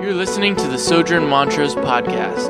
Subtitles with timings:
[0.00, 2.48] You're listening to the Sojourn Montrose podcast.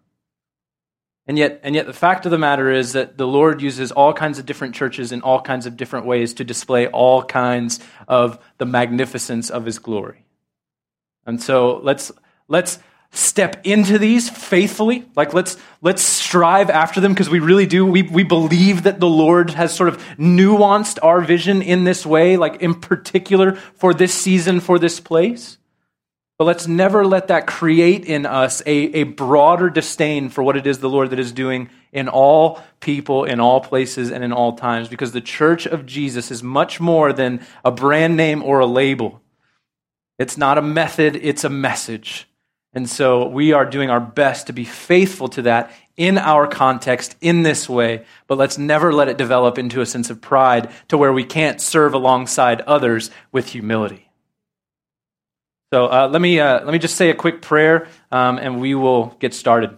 [1.31, 4.11] And yet, and yet the fact of the matter is that the Lord uses all
[4.11, 8.37] kinds of different churches in all kinds of different ways to display all kinds of
[8.57, 10.25] the magnificence of his glory.
[11.25, 12.11] And so let's,
[12.49, 12.79] let's
[13.11, 15.05] step into these faithfully.
[15.15, 17.85] Like let's let's strive after them because we really do.
[17.85, 22.35] We, we believe that the lord has sort of nuanced our vision in this way
[22.35, 25.57] like in particular for this season for this place
[26.42, 30.66] but let's never let that create in us a, a broader disdain for what it
[30.66, 34.53] is the lord that is doing in all people in all places and in all
[34.53, 38.65] times because the church of jesus is much more than a brand name or a
[38.65, 39.21] label.
[40.17, 42.27] It's not a method it's a message.
[42.73, 47.17] And so we are doing our best to be faithful to that in our context
[47.21, 50.98] in this way, but let's never let it develop into a sense of pride to
[50.98, 54.11] where we can't serve alongside others with humility.
[55.73, 58.76] So uh, let, me, uh, let me just say a quick prayer um, and we
[58.76, 59.77] will get started.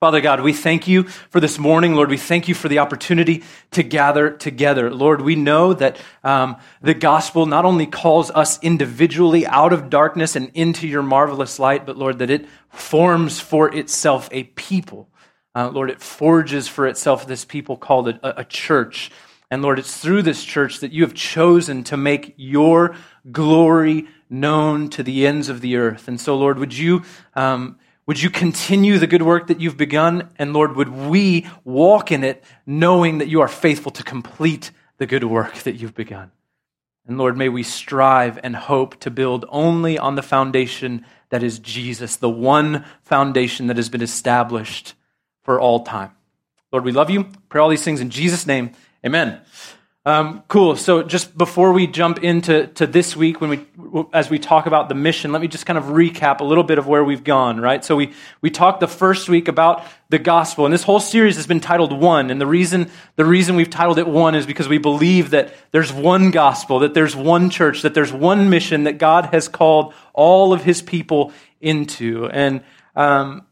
[0.00, 1.94] Father God, we thank you for this morning.
[1.94, 4.92] Lord, we thank you for the opportunity to gather together.
[4.92, 10.34] Lord, we know that um, the gospel not only calls us individually out of darkness
[10.34, 15.08] and into your marvelous light, but Lord, that it forms for itself a people.
[15.54, 19.12] Uh, Lord, it forges for itself this people called a, a church.
[19.52, 22.96] And Lord, it's through this church that you have chosen to make your
[23.30, 26.08] glory known to the ends of the earth.
[26.08, 27.02] And so, Lord, would you.
[27.34, 30.30] Um, would you continue the good work that you've begun?
[30.38, 35.06] And Lord, would we walk in it knowing that you are faithful to complete the
[35.06, 36.30] good work that you've begun?
[37.06, 41.58] And Lord, may we strive and hope to build only on the foundation that is
[41.58, 44.94] Jesus, the one foundation that has been established
[45.42, 46.12] for all time.
[46.72, 47.24] Lord, we love you.
[47.48, 48.72] Pray all these things in Jesus' name.
[49.04, 49.40] Amen.
[50.06, 50.76] Um, cool.
[50.76, 53.66] So just before we jump into to this week, when we
[54.12, 56.78] as we talk about the mission, let me just kind of recap a little bit
[56.78, 57.60] of where we've gone.
[57.60, 57.84] Right.
[57.84, 61.48] So we we talked the first week about the gospel, and this whole series has
[61.48, 62.30] been titled One.
[62.30, 65.92] And the reason the reason we've titled it One is because we believe that there's
[65.92, 70.52] one gospel, that there's one church, that there's one mission that God has called all
[70.52, 72.26] of His people into.
[72.26, 72.62] And
[72.94, 73.45] um,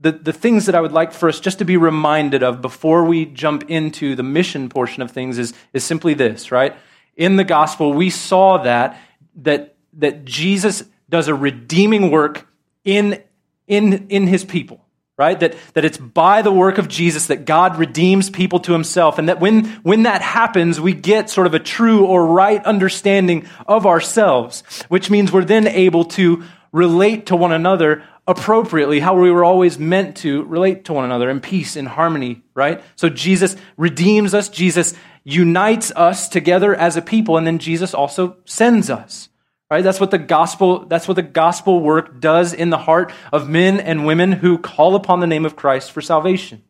[0.00, 3.04] the, the things that I would like for us just to be reminded of before
[3.04, 6.76] we jump into the mission portion of things is, is simply this, right?
[7.16, 8.98] In the gospel, we saw that,
[9.36, 12.46] that, that Jesus does a redeeming work
[12.84, 13.22] in,
[13.66, 14.84] in, in his people,
[15.16, 15.38] right?
[15.38, 19.18] That, that it's by the work of Jesus that God redeems people to himself.
[19.18, 23.48] And that when, when that happens, we get sort of a true or right understanding
[23.66, 26.42] of ourselves, which means we're then able to
[26.74, 31.30] relate to one another appropriately, how we were always meant to relate to one another
[31.30, 32.82] in peace, in harmony, right?
[32.96, 34.92] So Jesus redeems us, Jesus
[35.22, 39.28] unites us together as a people, and then Jesus also sends us.
[39.70, 39.82] Right?
[39.82, 43.80] That's what the gospel, that's what the gospel work does in the heart of men
[43.80, 46.62] and women who call upon the name of Christ for salvation.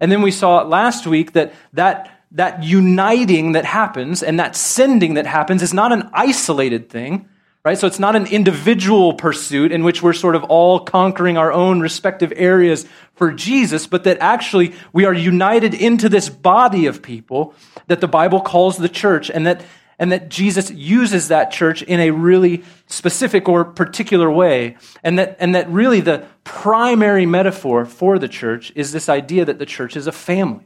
[0.00, 5.14] And then we saw last week that that that uniting that happens and that sending
[5.14, 7.28] that happens is not an isolated thing,
[7.64, 7.78] right?
[7.78, 11.80] So it's not an individual pursuit in which we're sort of all conquering our own
[11.80, 17.54] respective areas for Jesus, but that actually we are united into this body of people
[17.86, 19.64] that the Bible calls the church and that
[19.98, 24.76] and that Jesus uses that church in a really specific or particular way.
[25.04, 29.60] And that, and that really the primary metaphor for the church is this idea that
[29.60, 30.64] the church is a family.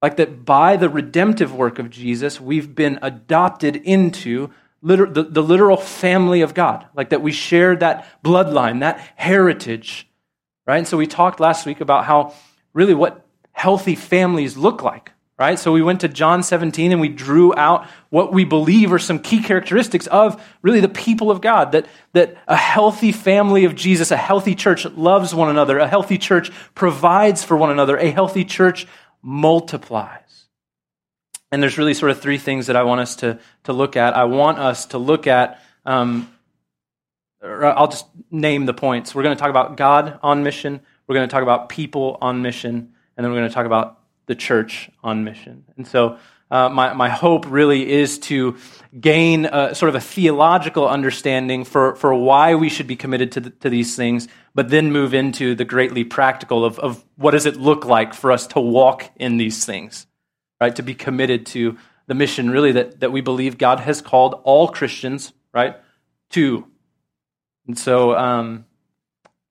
[0.00, 4.50] Like that by the redemptive work of Jesus, we've been adopted into
[4.82, 6.86] liter- the, the literal family of God.
[6.94, 10.06] Like that we share that bloodline, that heritage,
[10.66, 10.78] right?
[10.78, 12.34] And so we talked last week about how
[12.74, 15.12] really what healthy families look like
[15.42, 15.58] right?
[15.58, 19.18] So we went to John 17 and we drew out what we believe are some
[19.18, 21.72] key characteristics of really the people of God.
[21.72, 26.16] That, that a healthy family of Jesus, a healthy church loves one another, a healthy
[26.16, 28.86] church provides for one another, a healthy church
[29.20, 30.41] multiplies.
[31.52, 34.16] And there's really sort of three things that I want us to, to look at.
[34.16, 36.32] I want us to look at, um,
[37.42, 39.14] I'll just name the points.
[39.14, 42.42] We're going to talk about God on mission, we're going to talk about people on
[42.42, 45.64] mission, and then we're going to talk about the church on mission.
[45.76, 46.18] And so,
[46.50, 48.58] uh, my, my hope really is to
[49.00, 53.40] gain a, sort of a theological understanding for, for why we should be committed to,
[53.40, 57.46] the, to these things, but then move into the greatly practical of, of what does
[57.46, 60.06] it look like for us to walk in these things,
[60.62, 60.76] right?
[60.76, 61.76] To be committed to
[62.06, 65.74] the mission, really, that, that we believe God has called all Christians, right,
[66.30, 66.64] to.
[67.66, 68.64] And so, um,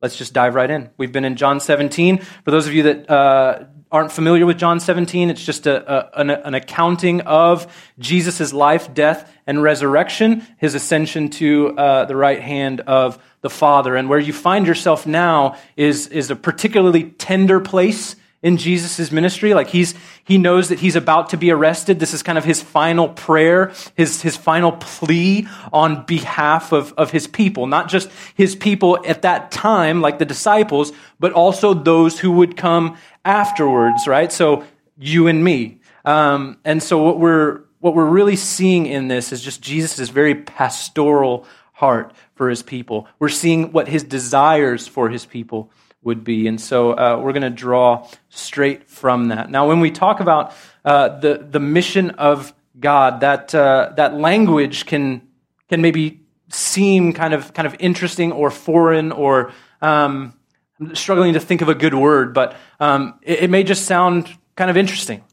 [0.01, 0.89] let's just dive right in.
[0.95, 2.19] We've been in John 17.
[2.19, 6.21] For those of you that uh, aren't familiar with John 17, it's just a, a,
[6.21, 12.41] an, an, accounting of Jesus' life, death, and resurrection, his ascension to uh, the right
[12.41, 13.97] hand of the Father.
[13.97, 19.53] And where you find yourself now is, is a particularly tender place in Jesus' ministry.
[19.53, 19.93] Like he's,
[20.23, 21.99] he knows that he's about to be arrested.
[21.99, 27.11] This is kind of his final prayer, his, his final plea on behalf of, of
[27.11, 27.67] his people.
[27.67, 32.57] Not just his people at that time, like the disciples, but also those who would
[32.57, 34.31] come afterwards, right?
[34.31, 34.63] So
[34.97, 35.79] you and me.
[36.03, 40.35] Um, and so what we're, what we're really seeing in this is just Jesus' very
[40.35, 43.07] pastoral heart for his people.
[43.19, 45.71] We're seeing what his desires for his people
[46.03, 46.48] would be.
[46.48, 49.50] And so uh, we're going to draw straight from that.
[49.50, 50.53] Now, when we talk about
[50.83, 55.27] uh, the, the mission of God, that, uh, that language can,
[55.69, 59.51] can maybe seem kind of, kind of interesting or foreign or
[59.81, 60.33] um,
[60.80, 64.27] I'm struggling to think of a good word, but um, it, it, may just sound
[64.56, 65.24] kind of interesting.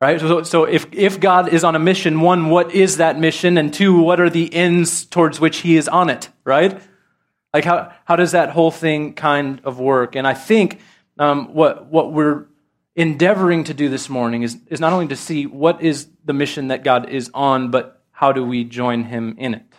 [0.00, 0.20] Right?
[0.20, 3.56] So, so if, if God is on a mission, one, what is that mission?
[3.56, 6.28] And two, what are the ends towards which he is on it?
[6.44, 6.78] Right?
[7.56, 10.14] Like, how, how does that whole thing kind of work?
[10.14, 10.78] And I think
[11.18, 12.48] um, what, what we're
[12.94, 16.68] endeavoring to do this morning is, is not only to see what is the mission
[16.68, 19.72] that God is on, but how do we join him in it.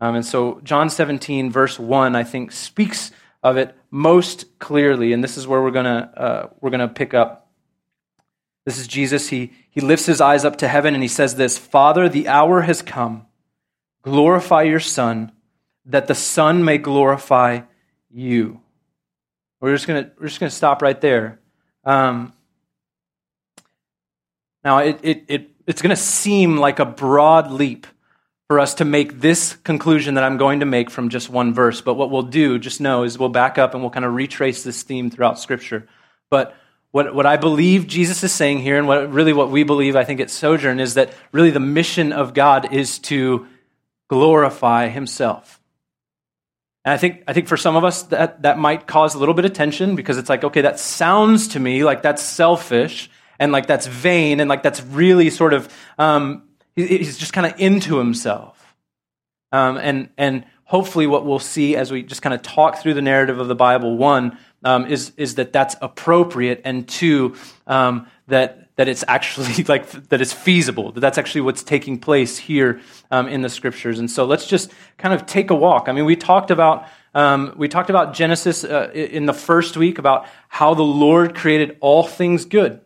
[0.00, 3.10] Um, and so, John 17, verse 1, I think, speaks
[3.42, 5.12] of it most clearly.
[5.12, 7.50] And this is where we're going uh, we're going to pick up.
[8.66, 9.30] This is Jesus.
[9.30, 12.60] He, he lifts his eyes up to heaven and he says this Father, the hour
[12.60, 13.26] has come.
[14.02, 15.32] Glorify your Son
[15.86, 17.60] that the Son may glorify
[18.10, 18.60] you.
[19.60, 21.40] We're just to we're just to stop right there.
[21.84, 22.32] Um,
[24.64, 27.86] now, it, it, it, it's to seem like a broad leap
[28.48, 31.80] for us to make this conclusion that I'm going to make from just one verse.
[31.80, 34.62] But what we'll do, just know, is we'll back up and we'll kind of retrace
[34.62, 35.86] this theme throughout Scripture.
[36.30, 36.54] But
[36.90, 40.04] what, what I believe Jesus is saying here, and what really what we believe, I
[40.04, 43.46] think, at Sojourn, is that really the mission of God is to
[44.08, 45.53] glorify Himself.
[46.84, 49.34] And I think, I think for some of us, that, that might cause a little
[49.34, 53.52] bit of tension because it's like, okay, that sounds to me like that's selfish and
[53.52, 56.42] like that's vain and like that's really sort of, um,
[56.76, 58.76] he's just kind of into himself.
[59.50, 63.02] Um, and, and hopefully what we'll see as we just kind of talk through the
[63.02, 67.36] narrative of the Bible, one, um, is, is that that's appropriate, and two,
[67.66, 72.36] um, that that it's actually like that it's feasible that that's actually what's taking place
[72.38, 73.98] here um, in the scriptures.
[73.98, 75.88] And so let's just kind of take a walk.
[75.88, 79.98] I mean we talked about um, we talked about genesis uh, in the first week
[79.98, 82.80] about how the lord created all things good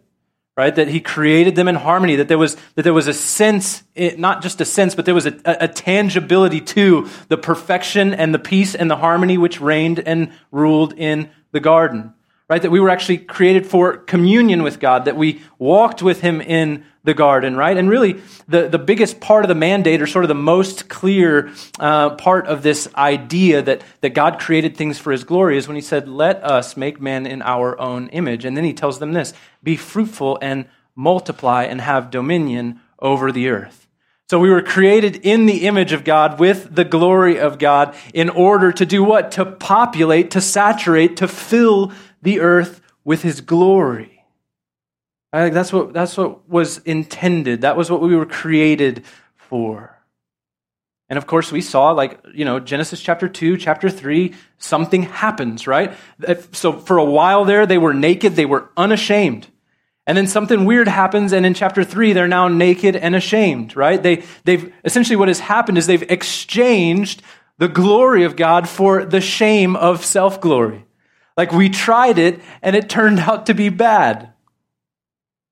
[0.58, 0.74] right?
[0.74, 4.42] That he created them in harmony that there was that there was a sense not
[4.42, 8.74] just a sense but there was a, a tangibility to the perfection and the peace
[8.74, 12.12] and the harmony which reigned and ruled in the garden
[12.48, 12.62] right?
[12.62, 16.84] That we were actually created for communion with God, that we walked with Him in
[17.04, 17.76] the garden, right?
[17.76, 21.50] And really, the, the biggest part of the mandate, or sort of the most clear
[21.78, 25.76] uh, part of this idea that, that God created things for His glory, is when
[25.76, 28.44] He said, Let us make man in our own image.
[28.44, 33.48] And then He tells them this be fruitful and multiply and have dominion over the
[33.48, 33.86] earth.
[34.30, 38.28] So we were created in the image of God with the glory of God in
[38.28, 39.32] order to do what?
[39.32, 44.24] To populate, to saturate, to fill the earth with his glory.
[45.32, 47.60] I think that's what, that's what was intended.
[47.60, 49.04] That was what we were created
[49.36, 49.98] for.
[51.10, 55.66] And of course, we saw, like, you know, Genesis chapter 2, chapter 3, something happens,
[55.66, 55.94] right?
[56.52, 59.48] So for a while there, they were naked, they were unashamed.
[60.06, 64.02] And then something weird happens, and in chapter 3, they're now naked and ashamed, right?
[64.02, 67.22] They, they've essentially what has happened is they've exchanged
[67.58, 70.86] the glory of God for the shame of self glory.
[71.38, 74.32] Like we tried it, and it turned out to be bad.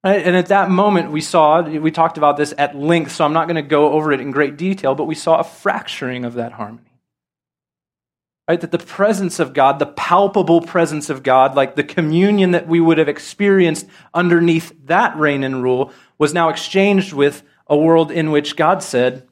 [0.04, 0.26] Right?
[0.26, 3.46] And at that moment, we saw, we talked about this at length, so I'm not
[3.46, 6.52] going to go over it in great detail, but we saw a fracturing of that
[6.52, 6.92] harmony.
[8.48, 8.60] Right?
[8.60, 12.80] That the presence of God, the palpable presence of God, like the communion that we
[12.80, 18.32] would have experienced underneath that reign and rule, was now exchanged with a world in
[18.32, 19.26] which God said,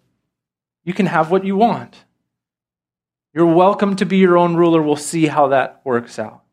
[0.84, 2.04] You can have what you want.
[3.32, 4.80] You're welcome to be your own ruler.
[4.80, 6.43] We'll see how that works out.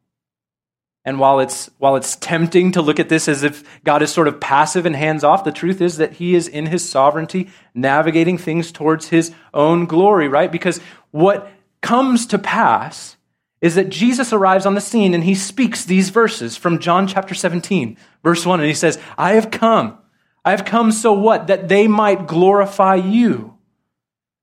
[1.04, 4.28] And while it's, while it's tempting to look at this as if God is sort
[4.28, 8.38] of passive and hands off, the truth is that He is in His sovereignty, navigating
[8.38, 10.52] things towards His own glory, right?
[10.52, 10.80] Because
[11.10, 13.18] what comes to pass
[13.62, 17.34] is that Jesus arrives on the scene and He speaks these verses from John chapter
[17.34, 19.98] 17, verse 1, and He says, I have come.
[20.46, 21.48] I have come so what?
[21.48, 23.58] That they might glorify you.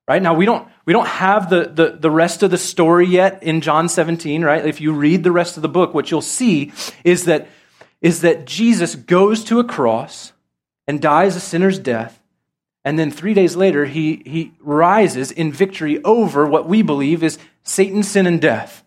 [0.08, 0.22] Right?
[0.22, 3.60] Now, we don't, we don't have the, the, the rest of the story yet in
[3.60, 4.64] John 17, right?
[4.64, 6.72] If you read the rest of the book, what you'll see
[7.04, 7.46] is that,
[8.00, 10.32] is that Jesus goes to a cross
[10.86, 12.22] and dies a sinner's death.
[12.86, 17.38] And then three days later, he, he rises in victory over what we believe is
[17.62, 18.82] Satan, sin, and death.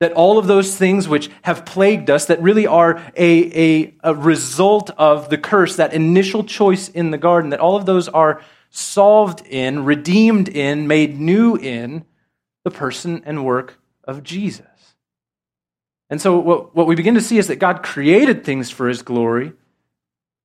[0.00, 4.14] That all of those things which have plagued us, that really are a, a, a
[4.14, 8.42] result of the curse, that initial choice in the garden, that all of those are
[8.76, 12.04] solved in, redeemed in, made new in
[12.62, 14.66] the person and work of Jesus.
[16.10, 19.02] And so, what, what we begin to see is that God created things for his
[19.02, 19.54] glory.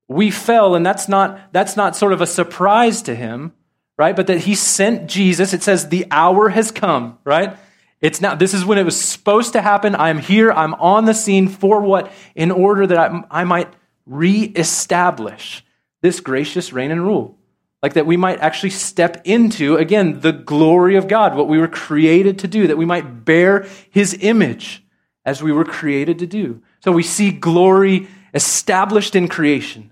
[0.07, 3.53] We fell, and that's not, that's not sort of a surprise to him,
[3.97, 4.15] right?
[4.15, 5.53] But that he sent Jesus.
[5.53, 7.57] It says, the hour has come, right?
[7.99, 9.95] It's now, this is when it was supposed to happen.
[9.95, 12.11] I'm here, I'm on the scene for what?
[12.33, 13.71] In order that I, I might
[14.05, 15.63] reestablish
[16.01, 17.37] this gracious reign and rule.
[17.81, 21.67] Like that we might actually step into, again, the glory of God, what we were
[21.67, 24.83] created to do, that we might bear his image
[25.25, 26.61] as we were created to do.
[26.83, 29.91] So we see glory established in creation.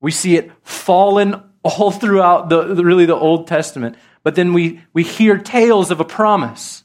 [0.00, 3.96] We see it fallen all throughout the, really the Old Testament.
[4.22, 6.84] But then we, we hear tales of a promise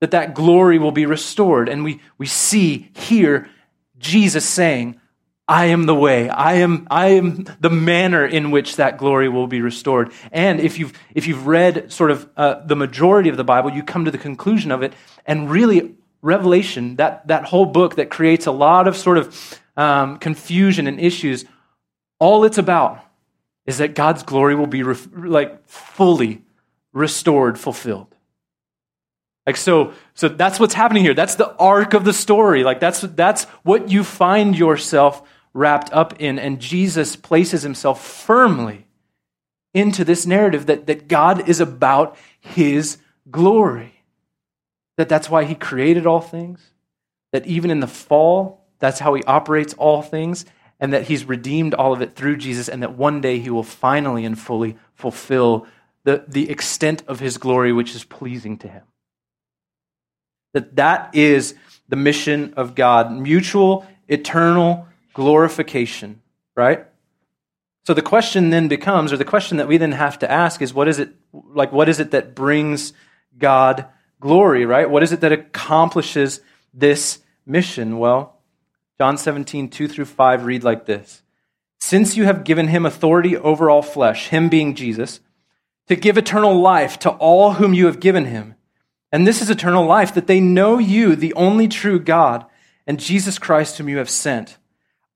[0.00, 1.68] that that glory will be restored.
[1.68, 3.48] And we, we see, hear
[3.98, 5.00] Jesus saying,
[5.48, 6.28] I am the way.
[6.28, 10.12] I am, I am the manner in which that glory will be restored.
[10.32, 13.84] And if you've, if you've read sort of uh, the majority of the Bible, you
[13.84, 14.92] come to the conclusion of it.
[15.24, 20.18] And really, Revelation, that, that whole book that creates a lot of sort of um,
[20.18, 21.44] confusion and issues,
[22.18, 23.04] all it's about
[23.66, 26.42] is that God's glory will be like fully
[26.92, 28.12] restored, fulfilled.
[29.46, 31.14] Like so, so that's what's happening here.
[31.14, 32.64] That's the arc of the story.
[32.64, 35.22] Like that's that's what you find yourself
[35.56, 36.38] wrapped up in.
[36.38, 38.86] And Jesus places himself firmly
[39.72, 42.98] into this narrative that, that God is about his
[43.30, 44.04] glory.
[44.96, 46.60] That that's why he created all things.
[47.32, 50.44] That even in the fall, that's how he operates all things.
[50.78, 52.68] And that he's redeemed all of it through Jesus.
[52.68, 55.66] And that one day he will finally and fully fulfill
[56.04, 58.82] the, the extent of his glory, which is pleasing to him.
[60.52, 61.54] That that is
[61.88, 64.86] the mission of God mutual, eternal
[65.16, 66.20] glorification,
[66.54, 66.84] right?
[67.86, 70.74] So the question then becomes, or the question that we then have to ask is
[70.74, 72.92] what is it like what is it that brings
[73.38, 73.86] God
[74.20, 74.90] glory, right?
[74.90, 76.42] What is it that accomplishes
[76.74, 77.98] this mission?
[77.98, 78.38] Well,
[78.98, 81.22] John 17, 2 through 5 read like this.
[81.80, 85.20] Since you have given him authority over all flesh, him being Jesus,
[85.88, 88.54] to give eternal life to all whom you have given him.
[89.10, 92.44] And this is eternal life, that they know you, the only true God,
[92.86, 94.58] and Jesus Christ whom you have sent.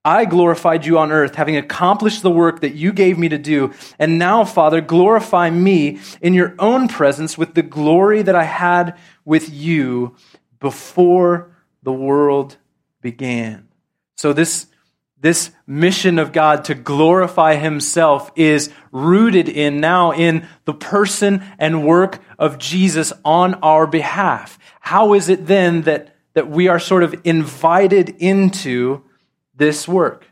[0.05, 3.75] I glorified you on earth, having accomplished the work that you gave me to do.
[3.99, 8.97] And now, Father, glorify me in your own presence with the glory that I had
[9.27, 10.17] with you
[10.59, 12.57] before the world
[13.03, 13.69] began.
[14.17, 14.69] So, this,
[15.21, 21.87] this mission of God to glorify himself is rooted in now in the person and
[21.87, 24.59] work of Jesus on our behalf.
[24.81, 29.03] How is it then that, that we are sort of invited into?
[29.61, 30.27] This work?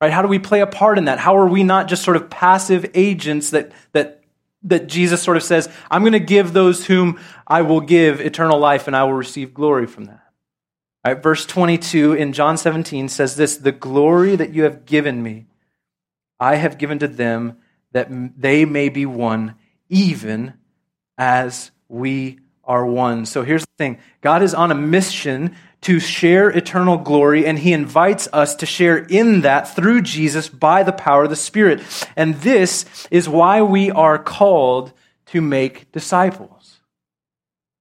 [0.00, 0.12] Right?
[0.12, 1.18] How do we play a part in that?
[1.18, 4.22] How are we not just sort of passive agents that, that,
[4.62, 8.58] that Jesus sort of says, I'm going to give those whom I will give eternal
[8.58, 10.22] life and I will receive glory from that?
[11.04, 15.46] Right, verse 22 in John 17 says this The glory that you have given me,
[16.38, 17.58] I have given to them
[17.92, 18.08] that
[18.40, 19.56] they may be one,
[19.88, 20.54] even
[21.18, 23.26] as we are one.
[23.26, 27.72] So here's the thing God is on a mission to share eternal glory, and he
[27.72, 31.82] invites us to share in that through Jesus by the power of the Spirit.
[32.16, 34.92] And this is why we are called
[35.26, 36.80] to make disciples.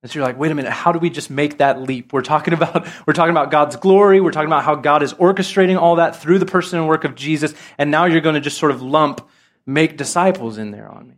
[0.01, 2.13] And so you're like, wait a minute, how do we just make that leap?
[2.13, 4.21] We're talking about, we're talking about God's glory.
[4.21, 7.15] We're talking about how God is orchestrating all that through the person and work of
[7.15, 7.53] Jesus.
[7.77, 9.27] And now you're going to just sort of lump
[9.65, 11.15] make disciples in there on me.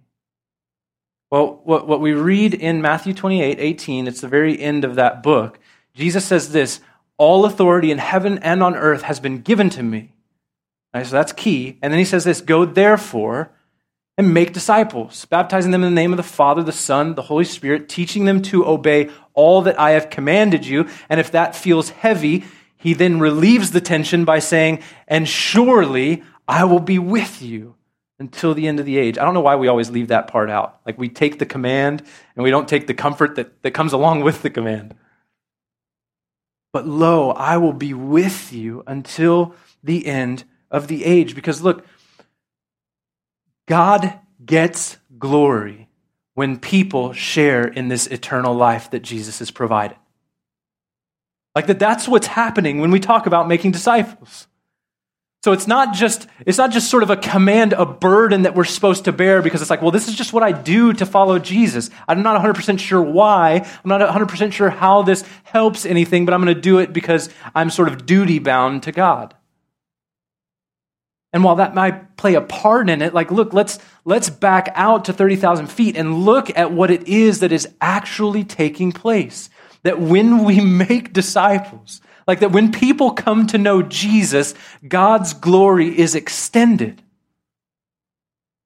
[1.29, 5.23] Well, what, what we read in Matthew 28, 18, it's the very end of that
[5.23, 5.59] book.
[5.93, 6.79] Jesus says this
[7.17, 10.13] All authority in heaven and on earth has been given to me.
[10.93, 11.77] Right, so that's key.
[11.81, 13.51] And then he says this Go therefore
[14.17, 17.45] and make disciples, baptizing them in the name of the Father, the Son, the Holy
[17.45, 20.87] Spirit, teaching them to obey all that I have commanded you.
[21.09, 22.43] And if that feels heavy,
[22.77, 27.75] he then relieves the tension by saying, And surely I will be with you
[28.19, 29.17] until the end of the age.
[29.17, 30.79] I don't know why we always leave that part out.
[30.85, 32.03] Like we take the command
[32.35, 34.93] and we don't take the comfort that, that comes along with the command.
[36.73, 41.35] But lo, I will be with you until the end of the age.
[41.35, 41.85] Because look,
[43.67, 45.89] God gets glory
[46.33, 49.97] when people share in this eternal life that Jesus has provided.
[51.55, 54.47] Like that that's what's happening when we talk about making disciples.
[55.43, 58.63] So it's not just it's not just sort of a command, a burden that we're
[58.63, 61.39] supposed to bear because it's like, well, this is just what I do to follow
[61.39, 61.89] Jesus.
[62.07, 63.53] I'm not 100% sure why.
[63.83, 67.29] I'm not 100% sure how this helps anything, but I'm going to do it because
[67.55, 69.33] I'm sort of duty bound to God.
[71.33, 75.05] And while that might play a part in it, like, look, let's, let's back out
[75.05, 79.49] to 30,000 feet and look at what it is that is actually taking place.
[79.83, 84.53] That when we make disciples, like that when people come to know Jesus,
[84.87, 87.01] God's glory is extended.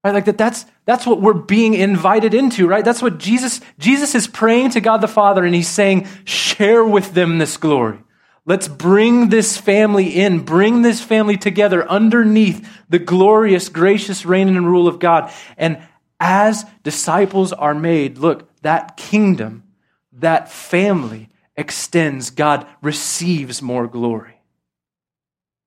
[0.04, 0.14] Right?
[0.14, 2.84] Like that that's that's what we're being invited into, right?
[2.84, 7.12] That's what Jesus Jesus is praying to God the Father and he's saying, "Share with
[7.14, 7.98] them this glory."
[8.44, 14.64] Let's bring this family in, bring this family together underneath the glorious, gracious reign and
[14.68, 15.32] rule of God.
[15.56, 15.82] And
[16.20, 19.64] as disciples are made, look, that kingdom,
[20.12, 24.36] that family extends, God receives more glory.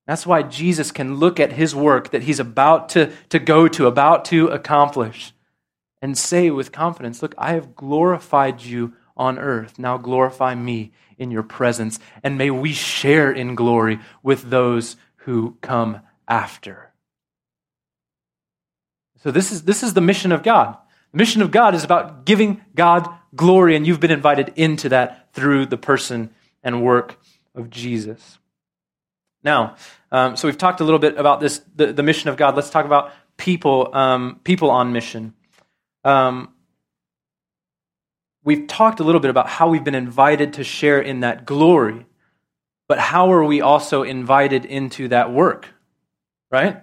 [0.06, 3.86] That's why Jesus can look at his work that he's about to, to go to,
[3.86, 5.32] about to accomplish,
[6.02, 9.78] and say with confidence, Look, I have glorified you on earth.
[9.78, 15.58] Now glorify me in your presence, and may we share in glory with those who
[15.60, 16.90] come after.
[19.22, 20.78] So, this is, this is the mission of God.
[21.12, 25.32] The mission of God is about giving God glory, and you've been invited into that
[25.32, 26.30] through the person
[26.62, 27.18] and work
[27.54, 28.38] of Jesus.
[29.42, 29.76] Now,
[30.12, 32.54] um, so we've talked a little bit about this, the, the mission of God.
[32.54, 35.34] Let's talk about people, um, people on mission.
[36.04, 36.52] Um,
[38.44, 42.06] we've talked a little bit about how we've been invited to share in that glory,
[42.88, 45.68] but how are we also invited into that work?
[46.50, 46.82] Right?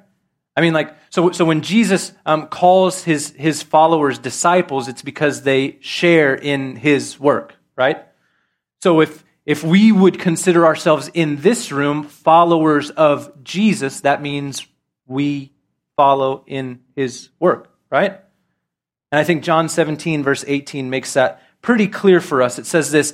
[0.57, 5.43] I mean, like, so, so when Jesus um, calls his, his followers disciples, it's because
[5.43, 8.03] they share in his work, right?
[8.81, 14.65] So if, if we would consider ourselves in this room followers of Jesus, that means
[15.05, 15.53] we
[15.95, 18.19] follow in his work, right?
[19.11, 22.57] And I think John 17, verse 18, makes that pretty clear for us.
[22.57, 23.13] It says this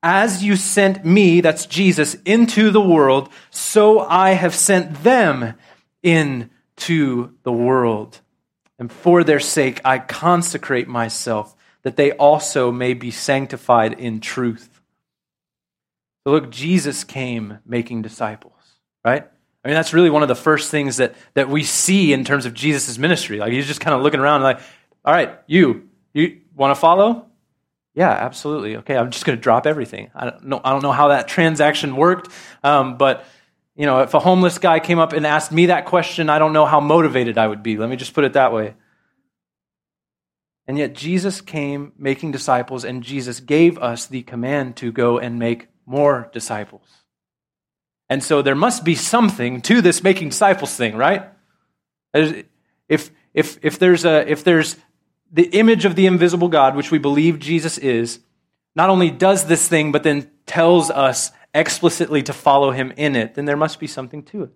[0.00, 5.54] As you sent me, that's Jesus, into the world, so I have sent them
[6.76, 8.20] into the world.
[8.78, 14.68] And for their sake, I consecrate myself, that they also may be sanctified in truth.
[16.24, 18.52] So, look, Jesus came making disciples,
[19.04, 19.24] right?
[19.64, 22.46] I mean, that's really one of the first things that, that we see in terms
[22.46, 23.38] of Jesus' ministry.
[23.38, 24.60] Like, he's just kind of looking around, like,
[25.04, 27.26] all right, you, you want to follow?
[27.94, 28.76] Yeah, absolutely.
[28.78, 30.10] Okay, I'm just going to drop everything.
[30.14, 30.60] I don't know.
[30.64, 32.28] I don't know how that transaction worked,
[32.64, 33.24] um, but
[33.76, 36.52] you know, if a homeless guy came up and asked me that question, I don't
[36.52, 37.76] know how motivated I would be.
[37.76, 38.74] Let me just put it that way.
[40.66, 45.38] And yet, Jesus came making disciples, and Jesus gave us the command to go and
[45.38, 46.88] make more disciples.
[48.08, 51.28] And so there must be something to this making disciples thing, right?
[52.14, 54.76] If, if, if, there's a, if there's
[55.32, 58.20] the image of the invisible God, which we believe Jesus is,
[58.76, 63.34] not only does this thing, but then tells us explicitly to follow him in it,
[63.34, 64.50] then there must be something to it.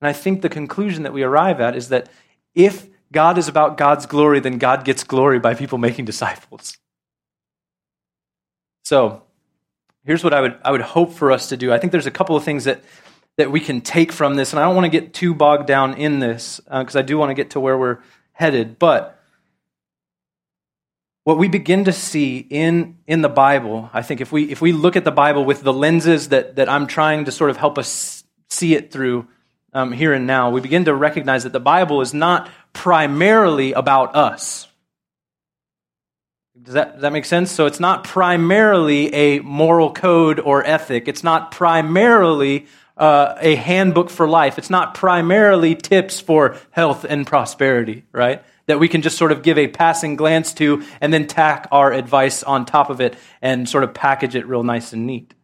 [0.00, 2.08] And I think the conclusion that we arrive at is that
[2.54, 6.76] if God is about God's glory, then God gets glory by people making disciples.
[8.84, 9.22] So,
[10.04, 11.72] here's what I would, I would hope for us to do.
[11.72, 12.82] I think there's a couple of things that,
[13.36, 15.94] that we can take from this, and I don't want to get too bogged down
[15.94, 17.98] in this because uh, I do want to get to where we're
[18.32, 18.78] headed.
[18.78, 19.15] But
[21.26, 24.70] what we begin to see in, in the Bible, I think if we, if we
[24.70, 27.78] look at the Bible with the lenses that, that I'm trying to sort of help
[27.78, 29.26] us see it through
[29.72, 34.14] um, here and now, we begin to recognize that the Bible is not primarily about
[34.14, 34.68] us.
[36.62, 37.50] Does that, does that make sense?
[37.50, 41.08] So it's not primarily a moral code or ethic.
[41.08, 44.58] It's not primarily uh, a handbook for life.
[44.58, 48.44] It's not primarily tips for health and prosperity, right?
[48.66, 51.92] That we can just sort of give a passing glance to and then tack our
[51.92, 55.34] advice on top of it and sort of package it real nice and neat.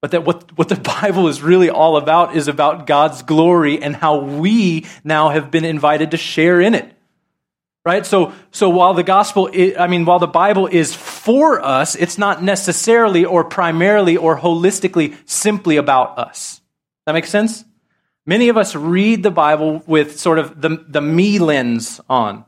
[0.00, 3.96] But that what, what the Bible is really all about is about God's glory and
[3.96, 6.92] how we now have been invited to share in it.
[7.84, 8.06] Right?
[8.06, 12.16] So, so while the gospel, is, I mean, while the Bible is for us, it's
[12.16, 16.60] not necessarily or primarily or holistically simply about us.
[17.06, 17.64] That makes sense?
[18.24, 22.44] Many of us read the Bible with sort of the, the me lens on,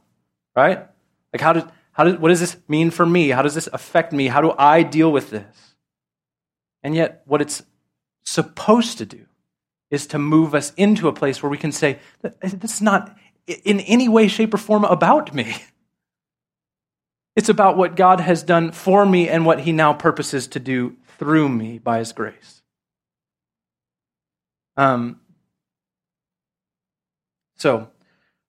[0.54, 0.86] right?
[1.32, 3.30] Like, how did, how did, what does this mean for me?
[3.30, 4.28] How does this affect me?
[4.28, 5.74] How do I deal with this?
[6.82, 7.62] And yet, what it's
[8.22, 9.26] supposed to do
[9.90, 11.98] is to move us into a place where we can say,
[12.40, 15.56] this is not in any way, shape, or form about me.
[17.36, 20.96] It's about what God has done for me and what He now purposes to do
[21.18, 22.62] through me by His grace.
[24.76, 25.20] Um,
[27.64, 27.88] so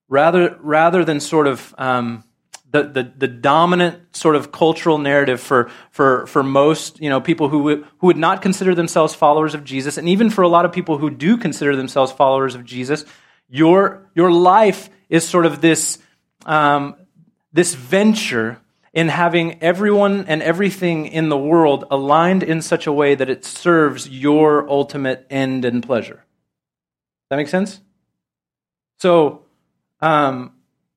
[0.10, 2.26] rather, rather than sort of um,
[2.70, 7.48] the, the, the, dominant sort of cultural narrative for, for, for most you know, people
[7.48, 10.66] who, w- who would not consider themselves followers of Jesus, and even for a lot
[10.66, 13.06] of people who do consider themselves followers of Jesus,
[13.48, 15.98] your, your life is sort of this,
[16.46, 16.98] um,
[17.54, 18.60] this venture
[18.94, 23.46] in having everyone and everything in the world aligned in such a way that it
[23.46, 26.16] serves your ultimate end and pleasure.
[26.16, 27.80] Does that make sense?
[28.98, 29.44] So
[30.02, 30.54] um,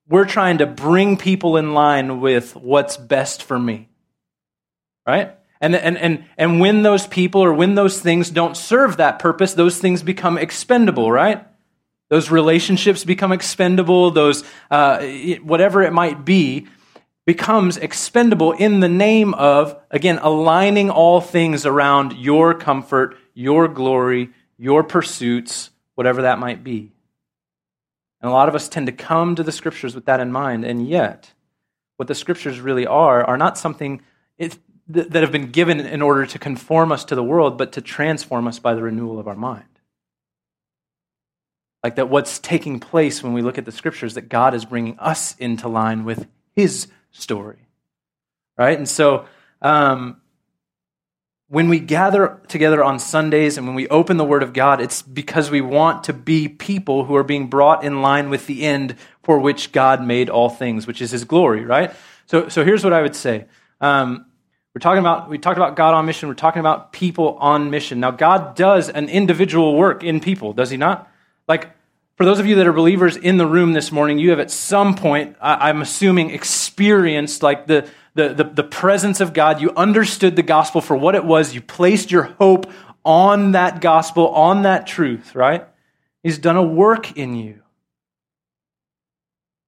[0.08, 3.88] we're trying to bring people in line with what's best for me.
[5.06, 5.34] Right?
[5.61, 9.54] And, and, and, and when those people or when those things don't serve that purpose,
[9.54, 11.44] those things become expendable, right?
[12.11, 15.04] Those relationships become expendable, those, uh,
[15.42, 16.68] whatever it might be,
[17.26, 24.30] becomes expendable in the name of, again, aligning all things around your comfort, your glory,
[24.56, 26.92] your pursuits, whatever that might be.
[28.20, 30.64] And a lot of us tend to come to the scriptures with that in mind,
[30.64, 31.33] and yet,
[31.96, 34.02] what the scriptures really are are not something
[34.88, 38.48] that have been given in order to conform us to the world, but to transform
[38.48, 39.64] us by the renewal of our mind.
[41.85, 44.98] Like that, what's taking place when we look at the scriptures, that God is bringing
[44.98, 46.26] us into line with
[46.57, 47.68] His story.
[48.57, 48.78] Right?
[48.78, 49.26] And so,
[49.62, 50.20] um,
[51.50, 55.00] when we gather together on Sundays and when we open the Word of God, it's
[55.00, 58.96] because we want to be people who are being brought in line with the end
[59.22, 61.92] for which God made all things, which is His glory, right?
[62.26, 63.46] So, so here's what I would say.
[63.80, 64.26] Um,
[64.74, 66.28] we're talking about, we talked about God on mission.
[66.28, 67.98] We're talking about people on mission.
[67.98, 71.11] Now, God does an individual work in people, does He not?
[71.48, 71.70] Like,
[72.16, 74.50] for those of you that are believers in the room this morning, you have at
[74.50, 79.61] some point, I'm assuming, experienced like the, the, the, the presence of God.
[79.61, 81.54] You understood the gospel for what it was.
[81.54, 82.66] You placed your hope
[83.04, 85.64] on that gospel, on that truth, right?
[86.24, 87.62] He's done a work in you.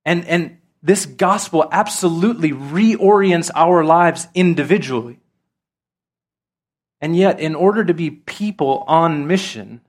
[0.05, 5.21] And, and this gospel absolutely reorients our lives individually.
[7.01, 9.81] And yet, in order to be people on mission,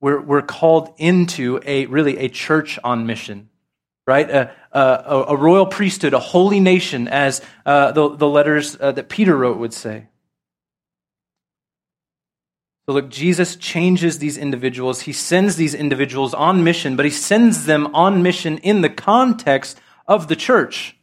[0.00, 3.50] we're, we're called into a really a church on mission
[4.06, 4.30] right?
[4.30, 9.08] A, a, a, royal priesthood, a holy nation, as uh, the, the letters uh, that
[9.08, 10.06] Peter wrote would say.
[12.86, 15.02] So, look, Jesus changes these individuals.
[15.02, 19.80] He sends these individuals on mission, but he sends them on mission in the context
[20.06, 20.96] of the church.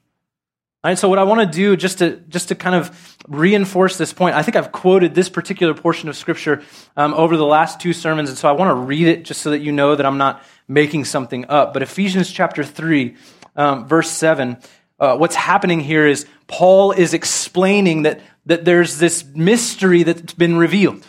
[0.83, 4.11] Right, so what I want to do just to just to kind of reinforce this
[4.11, 6.61] point, I think I've quoted this particular portion of Scripture
[6.97, 9.51] um, over the last two sermons, and so I want to read it just so
[9.51, 11.71] that you know that I'm not making something up.
[11.71, 13.15] But Ephesians chapter three,
[13.55, 14.57] um, verse seven,
[14.99, 20.57] uh, what's happening here is Paul is explaining that that there's this mystery that's been
[20.57, 21.05] revealed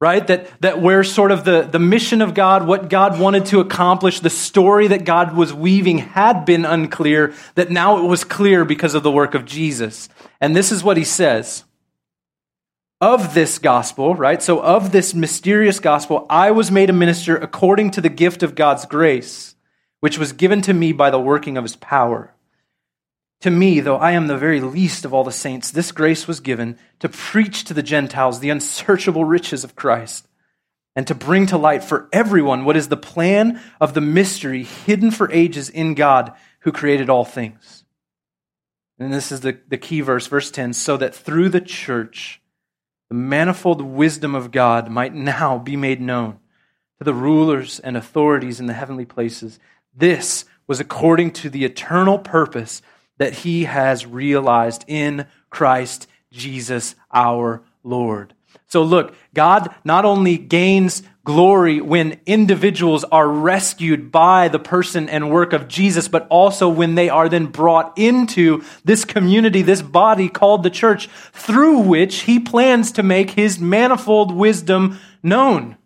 [0.00, 0.26] right?
[0.28, 4.20] That, that where sort of the, the mission of God, what God wanted to accomplish,
[4.20, 8.94] the story that God was weaving had been unclear, that now it was clear because
[8.94, 10.08] of the work of Jesus.
[10.40, 11.64] And this is what he says.
[13.00, 14.42] Of this gospel, right?
[14.42, 18.56] So, of this mysterious gospel, I was made a minister according to the gift of
[18.56, 19.54] God's grace,
[20.00, 22.34] which was given to me by the working of his power.
[23.42, 26.40] To me, though I am the very least of all the saints, this grace was
[26.40, 30.26] given to preach to the Gentiles the unsearchable riches of Christ
[30.96, 35.12] and to bring to light for everyone what is the plan of the mystery hidden
[35.12, 37.84] for ages in God who created all things.
[38.98, 42.40] And this is the, the key verse, verse 10 so that through the church,
[43.08, 46.40] the manifold wisdom of God might now be made known
[46.98, 49.60] to the rulers and authorities in the heavenly places.
[49.98, 52.82] This was according to the eternal purpose
[53.18, 58.34] that he has realized in Christ Jesus our Lord.
[58.68, 65.30] So look, God not only gains glory when individuals are rescued by the person and
[65.30, 70.28] work of Jesus, but also when they are then brought into this community, this body
[70.28, 75.77] called the church, through which he plans to make his manifold wisdom known.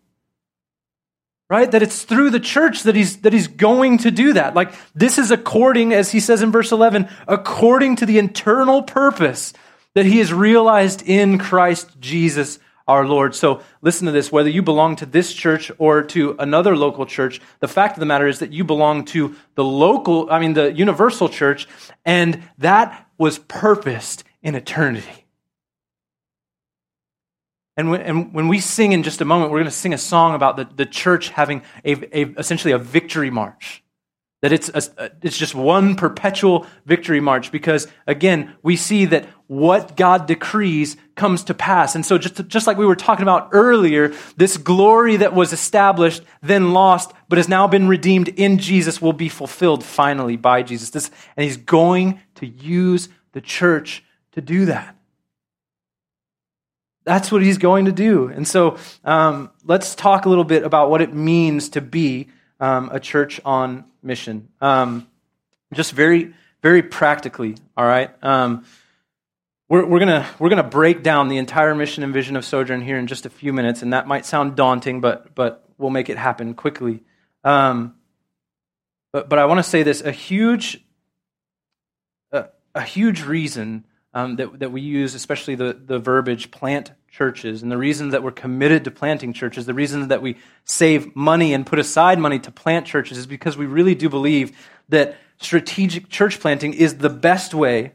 [1.53, 1.69] Right?
[1.69, 4.55] That it's through the church that he's, that he's going to do that.
[4.55, 9.53] Like, this is according, as he says in verse 11, according to the internal purpose
[9.93, 13.35] that he has realized in Christ Jesus our Lord.
[13.35, 17.39] So listen to this whether you belong to this church or to another local church,
[17.59, 20.73] the fact of the matter is that you belong to the local, I mean, the
[20.73, 21.67] universal church,
[22.03, 25.22] and that was purposed in eternity.
[27.75, 29.97] And when, and when we sing in just a moment, we're going to sing a
[29.97, 33.83] song about the, the church having a, a, essentially a victory march.
[34.43, 39.95] That it's, a, it's just one perpetual victory march because, again, we see that what
[39.95, 41.95] God decrees comes to pass.
[41.95, 46.23] And so, just, just like we were talking about earlier, this glory that was established,
[46.41, 50.89] then lost, but has now been redeemed in Jesus will be fulfilled finally by Jesus.
[50.89, 54.97] This, and He's going to use the church to do that.
[57.03, 58.27] That's what He's going to do.
[58.27, 62.27] And so, um, let's talk a little bit about what it means to be
[62.59, 64.49] um, a church on mission.
[64.61, 65.07] Um,
[65.73, 68.11] just very, very practically, all right?
[68.23, 68.65] Um,
[69.69, 72.97] we're, we're going we're gonna break down the entire mission and vision of Sojourn here
[72.97, 76.17] in just a few minutes, and that might sound daunting, but, but we'll make it
[76.17, 77.01] happen quickly.
[77.43, 77.95] Um,
[79.11, 80.83] but, but I want to say this a huge,
[82.31, 87.63] a, a huge reason um, that, that we use, especially the, the verbiage plant churches,
[87.63, 91.53] and the reason that we're committed to planting churches, the reason that we save money
[91.53, 94.55] and put aside money to plant churches is because we really do believe
[94.89, 97.93] that strategic church planting is the best way.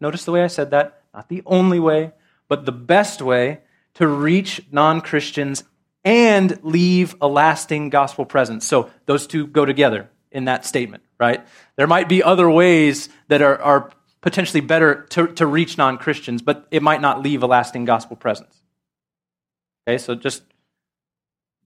[0.00, 1.02] Notice the way I said that?
[1.14, 2.12] Not the only way,
[2.48, 3.60] but the best way
[3.94, 5.64] to reach non Christians
[6.04, 8.66] and leave a lasting gospel presence.
[8.66, 11.44] So those two go together in that statement, right?
[11.76, 16.42] There might be other ways that are, are potentially better to, to reach non Christians,
[16.42, 18.60] but it might not leave a lasting gospel presence.
[19.88, 20.42] Okay, so just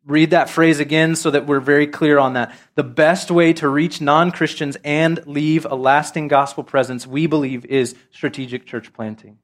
[0.07, 2.55] read that phrase again so that we're very clear on that.
[2.75, 7.65] The best way to reach non Christians and leave a lasting gospel presence, we believe,
[7.67, 9.39] is strategic church planting.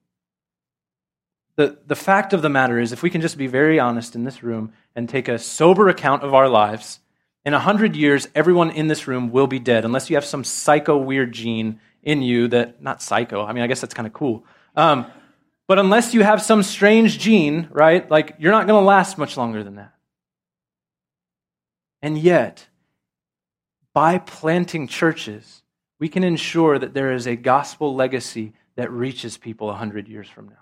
[1.57, 4.25] The, the fact of the matter is, if we can just be very honest in
[4.25, 7.01] this room and take a sober account of our lives,
[7.45, 10.45] in a hundred years, everyone in this room will be dead unless you have some
[10.45, 14.13] psycho weird gene in you that, not psycho, I mean, I guess that's kind of
[14.13, 14.45] cool.
[14.77, 15.07] Um,
[15.69, 19.37] but unless you have some strange gene, right, like you're not going to last much
[19.37, 19.95] longer than that.
[22.03, 22.67] And yet,
[23.93, 25.63] by planting churches,
[25.99, 30.49] we can ensure that there is a gospel legacy that reaches people 100 years from
[30.49, 30.55] now.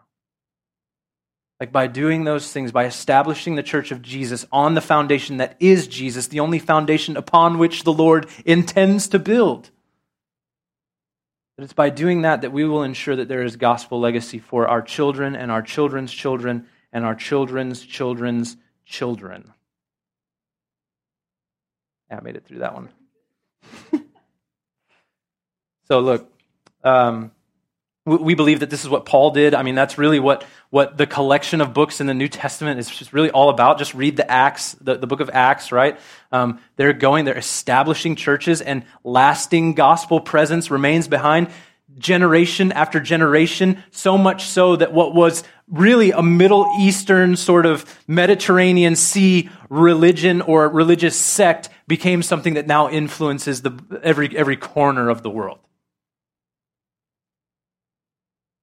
[1.61, 5.57] Like by doing those things, by establishing the church of Jesus on the foundation that
[5.59, 9.70] is Jesus, the only foundation upon which the Lord intends to build.
[11.59, 14.68] But it's by doing that that we will ensure that there is gospel legacy for
[14.68, 19.53] our children and our children's children and our children's children's children.
[22.09, 22.90] Yeah, I made it through that one.
[25.88, 26.33] so, look,
[26.85, 27.33] um,
[28.16, 29.55] we believe that this is what Paul did.
[29.55, 32.88] I mean, that's really what, what the collection of books in the New Testament is
[32.88, 33.79] just really all about.
[33.79, 35.99] Just read the Acts, the, the book of Acts, right?
[36.33, 41.49] Um, they're going, they're establishing churches, and lasting gospel presence remains behind
[41.99, 47.85] generation after generation, so much so that what was really a Middle Eastern sort of
[48.07, 55.09] Mediterranean Sea religion or religious sect became something that now influences the, every, every corner
[55.09, 55.59] of the world.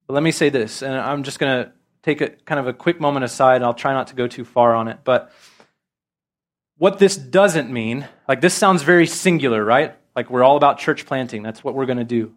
[0.08, 1.72] But let me say this, and I'm just going to
[2.04, 4.46] take a kind of a quick moment aside, and I'll try not to go too
[4.46, 5.00] far on it.
[5.04, 5.32] But
[6.78, 9.96] what this doesn't mean, like this sounds very singular, right?
[10.16, 11.42] Like we're all about church planting.
[11.42, 12.34] That's what we're going to do.